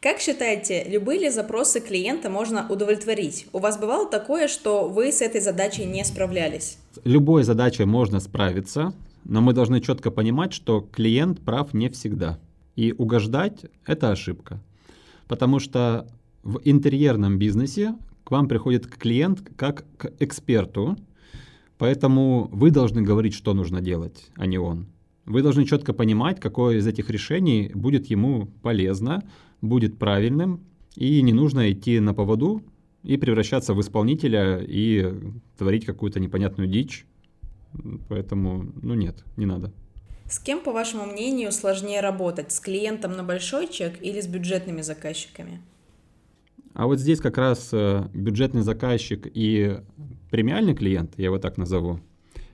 Как 0.00 0.20
считаете, 0.20 0.86
любые 0.88 1.20
ли 1.20 1.28
запросы 1.28 1.80
клиента 1.80 2.30
можно 2.30 2.66
удовлетворить? 2.70 3.46
У 3.52 3.58
вас 3.58 3.78
бывало 3.78 4.08
такое, 4.08 4.48
что 4.48 4.88
вы 4.88 5.12
с 5.12 5.20
этой 5.20 5.42
задачей 5.42 5.84
не 5.84 6.02
справлялись? 6.02 6.78
Любой 7.04 7.42
задачей 7.42 7.84
можно 7.84 8.20
справиться, 8.20 8.94
но 9.24 9.42
мы 9.42 9.52
должны 9.52 9.82
четко 9.82 10.10
понимать, 10.10 10.54
что 10.54 10.80
клиент 10.80 11.40
прав 11.40 11.74
не 11.74 11.90
всегда. 11.90 12.38
И 12.74 12.94
угождать– 12.96 13.66
это 13.86 14.12
ошибка. 14.12 14.62
Потому 15.26 15.58
что 15.58 16.06
в 16.42 16.58
интерьерном 16.64 17.38
бизнесе 17.38 17.94
к 18.24 18.30
вам 18.30 18.48
приходит 18.48 18.86
клиент 18.86 19.40
как 19.56 19.84
к 19.98 20.10
эксперту, 20.20 20.96
поэтому 21.78 22.48
вы 22.52 22.70
должны 22.70 23.02
говорить, 23.02 23.34
что 23.34 23.54
нужно 23.54 23.80
делать, 23.80 24.26
а 24.36 24.46
не 24.46 24.58
он. 24.58 24.86
Вы 25.24 25.42
должны 25.42 25.64
четко 25.64 25.92
понимать, 25.92 26.40
какое 26.40 26.78
из 26.78 26.86
этих 26.86 27.10
решений 27.10 27.70
будет 27.74 28.06
ему 28.06 28.46
полезно, 28.62 29.22
будет 29.60 29.98
правильным, 29.98 30.64
и 30.96 31.22
не 31.22 31.32
нужно 31.32 31.70
идти 31.70 32.00
на 32.00 32.14
поводу 32.14 32.62
и 33.02 33.16
превращаться 33.16 33.74
в 33.74 33.80
исполнителя 33.80 34.58
и 34.58 35.14
творить 35.56 35.84
какую-то 35.84 36.18
непонятную 36.18 36.68
дичь. 36.68 37.06
Поэтому, 38.08 38.72
ну 38.82 38.94
нет, 38.94 39.24
не 39.36 39.46
надо. 39.46 39.72
С 40.24 40.38
кем, 40.38 40.60
по 40.60 40.72
вашему 40.72 41.06
мнению, 41.06 41.52
сложнее 41.52 42.00
работать? 42.00 42.52
С 42.52 42.60
клиентом 42.60 43.12
на 43.12 43.22
большой 43.22 43.68
чек 43.68 44.02
или 44.02 44.20
с 44.20 44.26
бюджетными 44.26 44.82
заказчиками? 44.82 45.60
А 46.78 46.86
вот 46.86 47.00
здесь 47.00 47.18
как 47.18 47.38
раз 47.38 47.70
э, 47.72 48.08
бюджетный 48.14 48.62
заказчик 48.62 49.26
и 49.34 49.80
премиальный 50.30 50.76
клиент, 50.76 51.14
я 51.16 51.24
его 51.24 51.38
так 51.40 51.56
назову, 51.56 51.98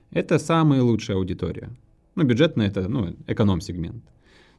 это 0.09 0.39
самая 0.39 0.81
лучшая 0.81 1.17
аудитория. 1.17 1.69
Ну, 2.15 2.23
бюджетный 2.23 2.65
это 2.65 2.89
ну, 2.89 3.15
эконом-сегмент. 3.27 4.03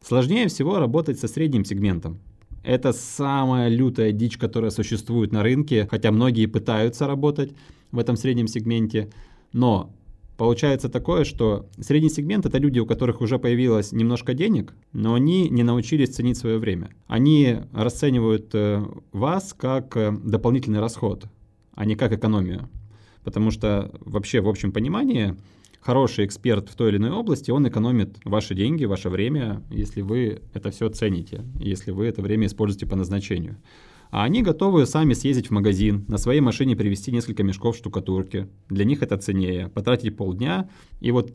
Сложнее 0.00 0.46
всего 0.46 0.78
работать 0.78 1.18
со 1.18 1.26
средним 1.26 1.64
сегментом. 1.64 2.20
Это 2.62 2.92
самая 2.92 3.66
лютая 3.66 4.12
дичь, 4.12 4.38
которая 4.38 4.70
существует 4.70 5.32
на 5.32 5.42
рынке, 5.42 5.88
хотя 5.90 6.12
многие 6.12 6.46
пытаются 6.46 7.08
работать 7.08 7.52
в 7.90 7.98
этом 7.98 8.14
среднем 8.14 8.46
сегменте. 8.46 9.10
Но 9.52 9.92
Получается 10.36 10.90
такое, 10.90 11.24
что 11.24 11.66
средний 11.80 12.10
сегмент 12.10 12.44
это 12.44 12.58
люди, 12.58 12.78
у 12.78 12.86
которых 12.86 13.22
уже 13.22 13.38
появилось 13.38 13.92
немножко 13.92 14.34
денег, 14.34 14.74
но 14.92 15.14
они 15.14 15.48
не 15.48 15.62
научились 15.62 16.14
ценить 16.14 16.36
свое 16.36 16.58
время. 16.58 16.90
Они 17.06 17.60
расценивают 17.72 18.50
э, 18.52 18.84
вас 19.12 19.54
как 19.54 19.96
э, 19.96 20.12
дополнительный 20.12 20.80
расход, 20.80 21.24
а 21.74 21.86
не 21.86 21.96
как 21.96 22.12
экономию. 22.12 22.68
Потому 23.24 23.50
что 23.50 23.90
вообще 24.00 24.40
в 24.40 24.48
общем 24.48 24.72
понимании 24.72 25.36
хороший 25.80 26.26
эксперт 26.26 26.68
в 26.68 26.74
той 26.74 26.90
или 26.90 26.98
иной 26.98 27.12
области, 27.12 27.50
он 27.50 27.66
экономит 27.66 28.18
ваши 28.24 28.54
деньги, 28.54 28.84
ваше 28.84 29.08
время, 29.08 29.62
если 29.70 30.02
вы 30.02 30.42
это 30.52 30.70
все 30.70 30.90
цените, 30.90 31.44
если 31.58 31.92
вы 31.92 32.06
это 32.06 32.20
время 32.20 32.46
используете 32.46 32.86
по 32.86 32.96
назначению. 32.96 33.56
А 34.10 34.24
они 34.24 34.42
готовы 34.42 34.86
сами 34.86 35.14
съездить 35.14 35.48
в 35.48 35.50
магазин, 35.52 36.04
на 36.08 36.18
своей 36.18 36.40
машине 36.40 36.76
привезти 36.76 37.12
несколько 37.12 37.42
мешков 37.42 37.76
штукатурки. 37.76 38.48
Для 38.68 38.84
них 38.84 39.02
это 39.02 39.16
ценнее. 39.18 39.68
Потратить 39.68 40.16
полдня. 40.16 40.68
И 41.00 41.10
вот 41.10 41.32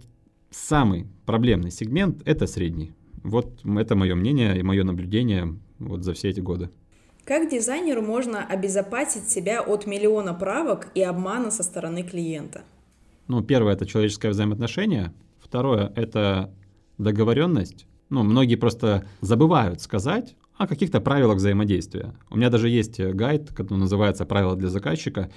самый 0.49 1.07
проблемный 1.25 1.71
сегмент– 1.71 2.21
это 2.25 2.47
средний. 2.47 2.93
Вот 3.23 3.61
это 3.65 3.95
мое 3.95 4.15
мнение 4.15 4.57
и 4.57 4.63
мое 4.63 4.83
наблюдение 4.83 5.59
вот 5.79 6.03
за 6.03 6.13
все 6.13 6.29
эти 6.29 6.39
годы. 6.39 6.69
Как 7.23 7.49
дизайнеру 7.49 8.01
можно 8.01 8.43
обезопасить 8.43 9.29
себя 9.29 9.61
от 9.61 9.85
миллиона 9.85 10.33
правок 10.33 10.87
и 10.95 11.03
обмана 11.03 11.51
со 11.51 11.63
стороны 11.63 12.03
клиента? 12.03 12.63
Ну, 13.27 13.43
первое– 13.43 13.73
это 13.75 13.85
человеческое 13.85 14.29
взаимоотношение. 14.29 15.13
Второе– 15.39 15.93
это 15.95 16.53
договоренность. 16.97 17.85
Ну, 18.09 18.23
многие 18.23 18.55
просто 18.55 19.05
забывают 19.21 19.81
сказать, 19.81 20.35
о 20.63 20.67
каких-то 20.67 21.01
правилах 21.01 21.37
взаимодействия. 21.37 22.13
У 22.29 22.37
меня 22.37 22.49
даже 22.49 22.69
есть 22.69 22.99
э, 22.99 23.11
гайд, 23.13 23.51
который 23.53 23.79
называется 23.79 24.25
«Правила 24.25 24.55
для 24.55 24.69
заказчика», 24.69 25.31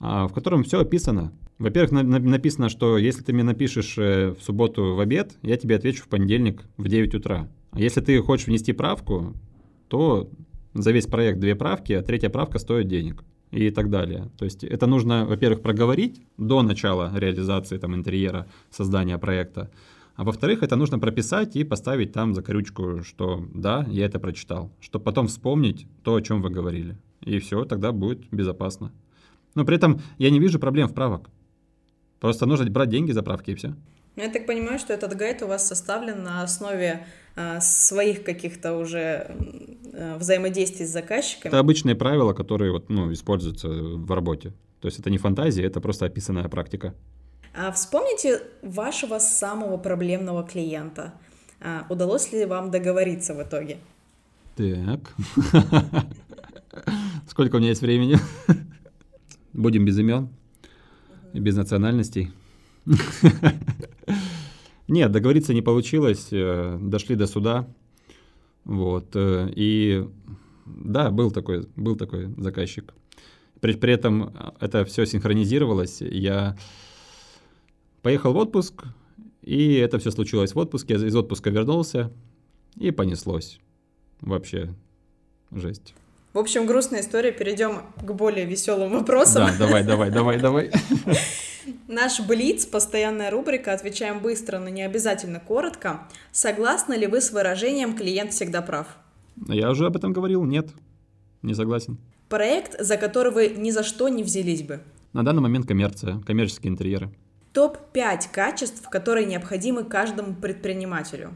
а, 0.00 0.26
в 0.28 0.32
котором 0.32 0.64
все 0.64 0.80
описано. 0.80 1.32
Во-первых, 1.58 1.92
написано, 1.92 2.68
что 2.68 2.98
если 2.98 3.22
ты 3.22 3.32
мне 3.32 3.44
напишешь 3.44 3.96
э, 3.96 4.34
в 4.38 4.42
субботу 4.42 4.94
в 4.94 5.00
обед, 5.00 5.36
я 5.42 5.56
тебе 5.56 5.76
отвечу 5.76 6.02
в 6.02 6.08
понедельник 6.08 6.64
в 6.76 6.88
9 6.88 7.14
утра. 7.14 7.48
А 7.70 7.80
если 7.80 8.00
ты 8.00 8.20
хочешь 8.20 8.46
внести 8.46 8.72
правку, 8.72 9.34
то 9.88 10.28
за 10.74 10.90
весь 10.90 11.06
проект 11.06 11.38
две 11.38 11.54
правки, 11.54 11.92
а 11.92 12.02
третья 12.02 12.28
правка 12.28 12.58
стоит 12.58 12.88
денег 12.88 13.24
и 13.52 13.70
так 13.70 13.88
далее. 13.88 14.30
То 14.36 14.44
есть 14.44 14.64
это 14.64 14.86
нужно, 14.86 15.24
во-первых, 15.24 15.62
проговорить 15.62 16.20
до 16.36 16.62
начала 16.62 17.12
реализации 17.16 17.78
там, 17.78 17.94
интерьера, 17.94 18.46
создания 18.70 19.16
проекта. 19.16 19.70
А 20.16 20.24
во-вторых, 20.24 20.62
это 20.62 20.76
нужно 20.76 20.98
прописать 20.98 21.56
и 21.56 21.64
поставить 21.64 22.12
там 22.12 22.34
закорючку, 22.34 23.02
что 23.04 23.44
да, 23.52 23.86
я 23.88 24.06
это 24.06 24.18
прочитал, 24.18 24.72
чтобы 24.80 25.04
потом 25.04 25.26
вспомнить 25.28 25.86
то, 26.02 26.14
о 26.14 26.22
чем 26.22 26.40
вы 26.40 26.50
говорили. 26.50 26.96
И 27.20 27.38
все, 27.38 27.64
тогда 27.64 27.92
будет 27.92 28.28
безопасно. 28.30 28.92
Но 29.54 29.64
при 29.64 29.76
этом 29.76 30.00
я 30.18 30.30
не 30.30 30.40
вижу 30.40 30.58
проблем 30.58 30.88
в 30.88 30.94
правок. 30.94 31.28
Просто 32.20 32.46
нужно 32.46 32.70
брать 32.70 32.88
деньги 32.88 33.12
за 33.12 33.22
правки 33.22 33.50
и 33.50 33.54
все. 33.54 33.74
Ну, 34.16 34.22
я 34.22 34.30
так 34.30 34.46
понимаю, 34.46 34.78
что 34.78 34.94
этот 34.94 35.14
гайд 35.14 35.42
у 35.42 35.46
вас 35.46 35.68
составлен 35.68 36.22
на 36.22 36.42
основе 36.42 37.06
э, 37.36 37.60
своих 37.60 38.24
каких-то 38.24 38.78
уже 38.78 39.36
э, 39.92 40.16
взаимодействий 40.16 40.86
с 40.86 40.90
заказчиками. 40.90 41.50
Это 41.50 41.58
обычные 41.58 41.94
правила, 41.94 42.32
которые 42.32 42.72
вот, 42.72 42.88
ну, 42.88 43.12
используются 43.12 43.68
в 43.68 44.10
работе. 44.10 44.54
То 44.80 44.88
есть 44.88 44.98
это 44.98 45.10
не 45.10 45.18
фантазия, 45.18 45.64
это 45.64 45.82
просто 45.82 46.06
описанная 46.06 46.48
практика. 46.48 46.94
А 47.56 47.72
вспомните 47.72 48.42
вашего 48.62 49.18
самого 49.18 49.78
проблемного 49.78 50.44
клиента. 50.44 51.14
А 51.60 51.86
удалось 51.88 52.32
ли 52.32 52.44
вам 52.44 52.70
договориться 52.70 53.34
в 53.34 53.42
итоге? 53.42 53.78
Так. 54.56 55.14
Сколько 57.28 57.56
у 57.56 57.58
меня 57.58 57.70
есть 57.70 57.82
времени? 57.82 58.18
Будем 59.52 59.84
без 59.84 59.98
имен 59.98 60.28
без 61.40 61.56
национальностей. 61.56 62.30
Нет, 64.88 65.10
договориться 65.10 65.52
не 65.54 65.62
получилось. 65.62 66.28
Э, 66.30 66.78
дошли 66.80 67.16
до 67.16 67.26
суда. 67.26 67.68
Вот. 68.64 69.14
Э, 69.14 69.50
и 69.54 70.08
да, 70.64 71.10
был 71.10 71.30
такой, 71.30 71.68
был 71.76 71.96
такой 71.96 72.32
заказчик. 72.38 72.94
При, 73.60 73.74
при 73.74 73.92
этом 73.92 74.32
это 74.60 74.84
все 74.84 75.06
синхронизировалось. 75.06 76.00
Я 76.00 76.56
Поехал 78.06 78.32
в 78.32 78.36
отпуск, 78.36 78.84
и 79.42 79.74
это 79.78 79.98
все 79.98 80.12
случилось 80.12 80.54
в 80.54 80.58
отпуске. 80.58 80.94
Я 80.94 81.04
из 81.04 81.16
отпуска 81.16 81.50
вернулся, 81.50 82.12
и 82.76 82.92
понеслось. 82.92 83.58
Вообще 84.20 84.72
жесть. 85.50 85.92
В 86.32 86.38
общем, 86.38 86.66
грустная 86.66 87.00
история. 87.00 87.32
Перейдем 87.32 87.80
к 88.00 88.12
более 88.12 88.46
веселым 88.46 88.92
вопросам. 88.92 89.48
Да, 89.48 89.58
давай, 89.58 89.82
давай, 89.82 90.12
давай, 90.12 90.38
давай. 90.38 90.70
Наш 91.88 92.20
Блиц, 92.20 92.64
постоянная 92.64 93.28
рубрика 93.32 93.72
«Отвечаем 93.72 94.20
быстро, 94.20 94.60
но 94.60 94.68
не 94.68 94.82
обязательно 94.82 95.40
коротко». 95.40 96.06
Согласны 96.30 96.94
ли 96.94 97.08
вы 97.08 97.20
с 97.20 97.32
выражением 97.32 97.96
«клиент 97.96 98.32
всегда 98.32 98.62
прав»? 98.62 98.86
Я 99.48 99.68
уже 99.68 99.84
об 99.84 99.96
этом 99.96 100.12
говорил. 100.12 100.44
Нет, 100.44 100.68
не 101.42 101.54
согласен. 101.54 101.98
Проект, 102.28 102.80
за 102.80 102.98
который 102.98 103.32
вы 103.32 103.48
ни 103.48 103.72
за 103.72 103.82
что 103.82 104.08
не 104.08 104.22
взялись 104.22 104.62
бы? 104.62 104.78
На 105.12 105.24
данный 105.24 105.42
момент 105.42 105.66
коммерция, 105.66 106.20
коммерческие 106.20 106.70
интерьеры. 106.70 107.10
Топ-5 107.56 108.28
качеств, 108.32 108.86
которые 108.90 109.24
необходимы 109.24 109.84
каждому 109.84 110.34
предпринимателю. 110.34 111.34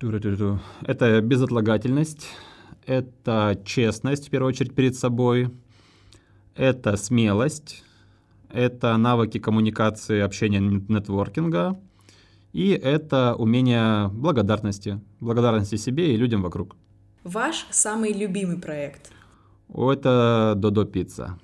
Это 0.00 1.20
безотлагательность, 1.20 2.26
это 2.86 3.60
честность, 3.66 4.28
в 4.28 4.30
первую 4.30 4.48
очередь, 4.48 4.74
перед 4.74 4.96
собой, 4.96 5.50
это 6.56 6.96
смелость, 6.96 7.84
это 8.48 8.96
навыки 8.96 9.38
коммуникации, 9.38 10.20
общения, 10.20 10.58
нетворкинга, 10.58 11.78
и 12.54 12.70
это 12.70 13.34
умение 13.34 14.08
благодарности, 14.08 15.02
благодарности 15.20 15.76
себе 15.76 16.14
и 16.14 16.16
людям 16.16 16.40
вокруг. 16.40 16.76
Ваш 17.24 17.66
самый 17.70 18.14
любимый 18.14 18.58
проект? 18.58 19.12
Это 19.68 20.54
Додо 20.56 20.86
Пицца. 20.86 21.38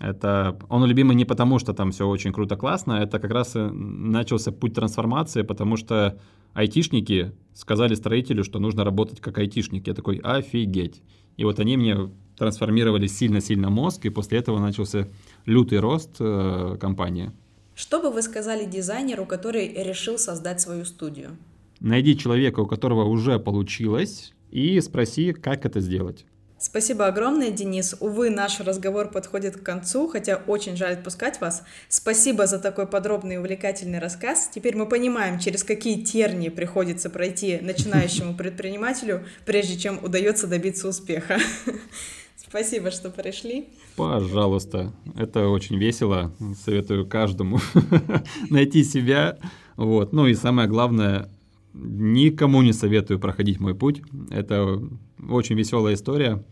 Это 0.00 0.58
он 0.68 0.84
любимый 0.84 1.16
не 1.16 1.24
потому, 1.24 1.58
что 1.58 1.72
там 1.72 1.92
все 1.92 2.06
очень 2.06 2.32
круто, 2.32 2.56
классно, 2.56 2.92
это 2.92 3.18
как 3.18 3.30
раз 3.30 3.52
начался 3.54 4.52
путь 4.52 4.74
трансформации, 4.74 5.42
потому 5.42 5.76
что 5.76 6.18
айтишники 6.52 7.32
сказали 7.54 7.94
строителю, 7.94 8.44
что 8.44 8.58
нужно 8.58 8.84
работать 8.84 9.20
как 9.20 9.38
айтишник. 9.38 9.86
Я 9.86 9.94
такой, 9.94 10.18
офигеть. 10.18 11.02
И 11.36 11.44
вот 11.44 11.60
они 11.60 11.76
мне 11.76 12.10
трансформировали 12.36 13.06
сильно-сильно 13.06 13.70
мозг, 13.70 14.04
и 14.04 14.10
после 14.10 14.38
этого 14.38 14.58
начался 14.58 15.08
лютый 15.46 15.80
рост 15.80 16.16
э, 16.20 16.76
компании. 16.80 17.32
Что 17.74 18.00
бы 18.00 18.10
вы 18.10 18.22
сказали 18.22 18.64
дизайнеру, 18.64 19.24
который 19.24 19.72
решил 19.84 20.18
создать 20.18 20.60
свою 20.60 20.84
студию? 20.84 21.36
Найди 21.80 22.16
человека, 22.16 22.60
у 22.60 22.66
которого 22.66 23.04
уже 23.04 23.38
получилось, 23.38 24.34
и 24.50 24.80
спроси, 24.80 25.32
как 25.32 25.64
это 25.64 25.80
сделать. 25.80 26.26
Спасибо 26.60 27.06
огромное, 27.06 27.52
Денис. 27.52 27.94
Увы, 28.00 28.30
наш 28.30 28.58
разговор 28.58 29.08
подходит 29.08 29.56
к 29.56 29.62
концу, 29.62 30.08
хотя 30.08 30.42
очень 30.48 30.76
жаль 30.76 30.94
отпускать 30.94 31.40
вас. 31.40 31.62
Спасибо 31.88 32.46
за 32.46 32.58
такой 32.58 32.88
подробный 32.88 33.36
и 33.36 33.38
увлекательный 33.38 34.00
рассказ. 34.00 34.50
Теперь 34.52 34.76
мы 34.76 34.86
понимаем, 34.86 35.38
через 35.38 35.62
какие 35.62 36.02
тернии 36.02 36.48
приходится 36.48 37.10
пройти 37.10 37.58
начинающему 37.62 38.34
предпринимателю, 38.36 39.24
прежде 39.46 39.78
чем 39.78 40.02
удается 40.02 40.48
добиться 40.48 40.88
успеха. 40.88 41.38
Спасибо, 42.36 42.90
что 42.90 43.10
пришли. 43.10 43.68
Пожалуйста, 43.94 44.92
это 45.16 45.46
очень 45.48 45.78
весело. 45.78 46.34
Советую 46.64 47.06
каждому 47.06 47.60
найти 48.50 48.82
себя. 48.82 49.38
Вот. 49.76 50.12
Ну 50.12 50.26
и 50.26 50.34
самое 50.34 50.66
главное, 50.66 51.28
никому 51.72 52.62
не 52.62 52.72
советую 52.72 53.20
проходить 53.20 53.60
мой 53.60 53.76
путь. 53.76 54.02
Это 54.30 54.80
очень 55.28 55.56
веселая 55.56 55.94
история, 55.94 56.44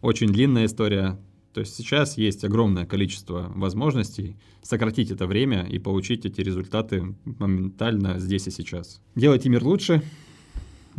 очень 0.00 0.28
длинная 0.28 0.66
история. 0.66 1.18
То 1.52 1.60
есть 1.60 1.74
сейчас 1.74 2.16
есть 2.16 2.44
огромное 2.44 2.86
количество 2.86 3.50
возможностей 3.54 4.36
сократить 4.62 5.10
это 5.10 5.26
время 5.26 5.66
и 5.66 5.78
получить 5.78 6.24
эти 6.24 6.40
результаты 6.40 7.14
моментально 7.24 8.18
здесь 8.20 8.46
и 8.46 8.50
сейчас. 8.50 9.00
Делайте 9.16 9.48
мир 9.48 9.64
лучше. 9.64 10.02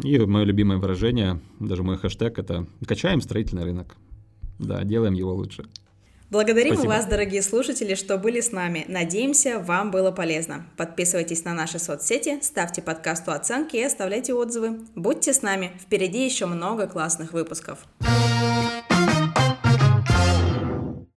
И 0.04 0.18
мое 0.20 0.46
любимое 0.46 0.78
выражение, 0.78 1.40
даже 1.60 1.84
мой 1.84 1.98
хэштег, 1.98 2.40
это 2.40 2.66
«качаем 2.86 3.22
строительный 3.22 3.64
рынок». 3.64 3.98
Да, 4.58 4.84
делаем 4.84 5.14
его 5.14 5.34
лучше. 5.34 5.66
Благодарим 6.32 6.76
Спасибо. 6.76 6.92
вас, 6.94 7.06
дорогие 7.08 7.42
слушатели, 7.42 7.94
что 7.94 8.18
были 8.18 8.40
с 8.40 8.54
нами. 8.54 8.86
Надеемся, 8.88 9.60
вам 9.60 9.92
было 9.92 10.12
полезно. 10.12 10.66
Подписывайтесь 10.78 11.44
на 11.44 11.54
наши 11.54 11.78
соцсети, 11.78 12.40
ставьте 12.42 12.82
подкасту 12.82 13.34
оценки 13.34 13.76
и 13.76 13.84
оставляйте 13.84 14.34
отзывы. 14.34 14.80
Будьте 14.96 15.34
с 15.34 15.42
нами, 15.42 15.74
впереди 15.82 16.24
еще 16.24 16.46
много 16.46 16.88
классных 16.88 17.34
выпусков. 17.34 17.80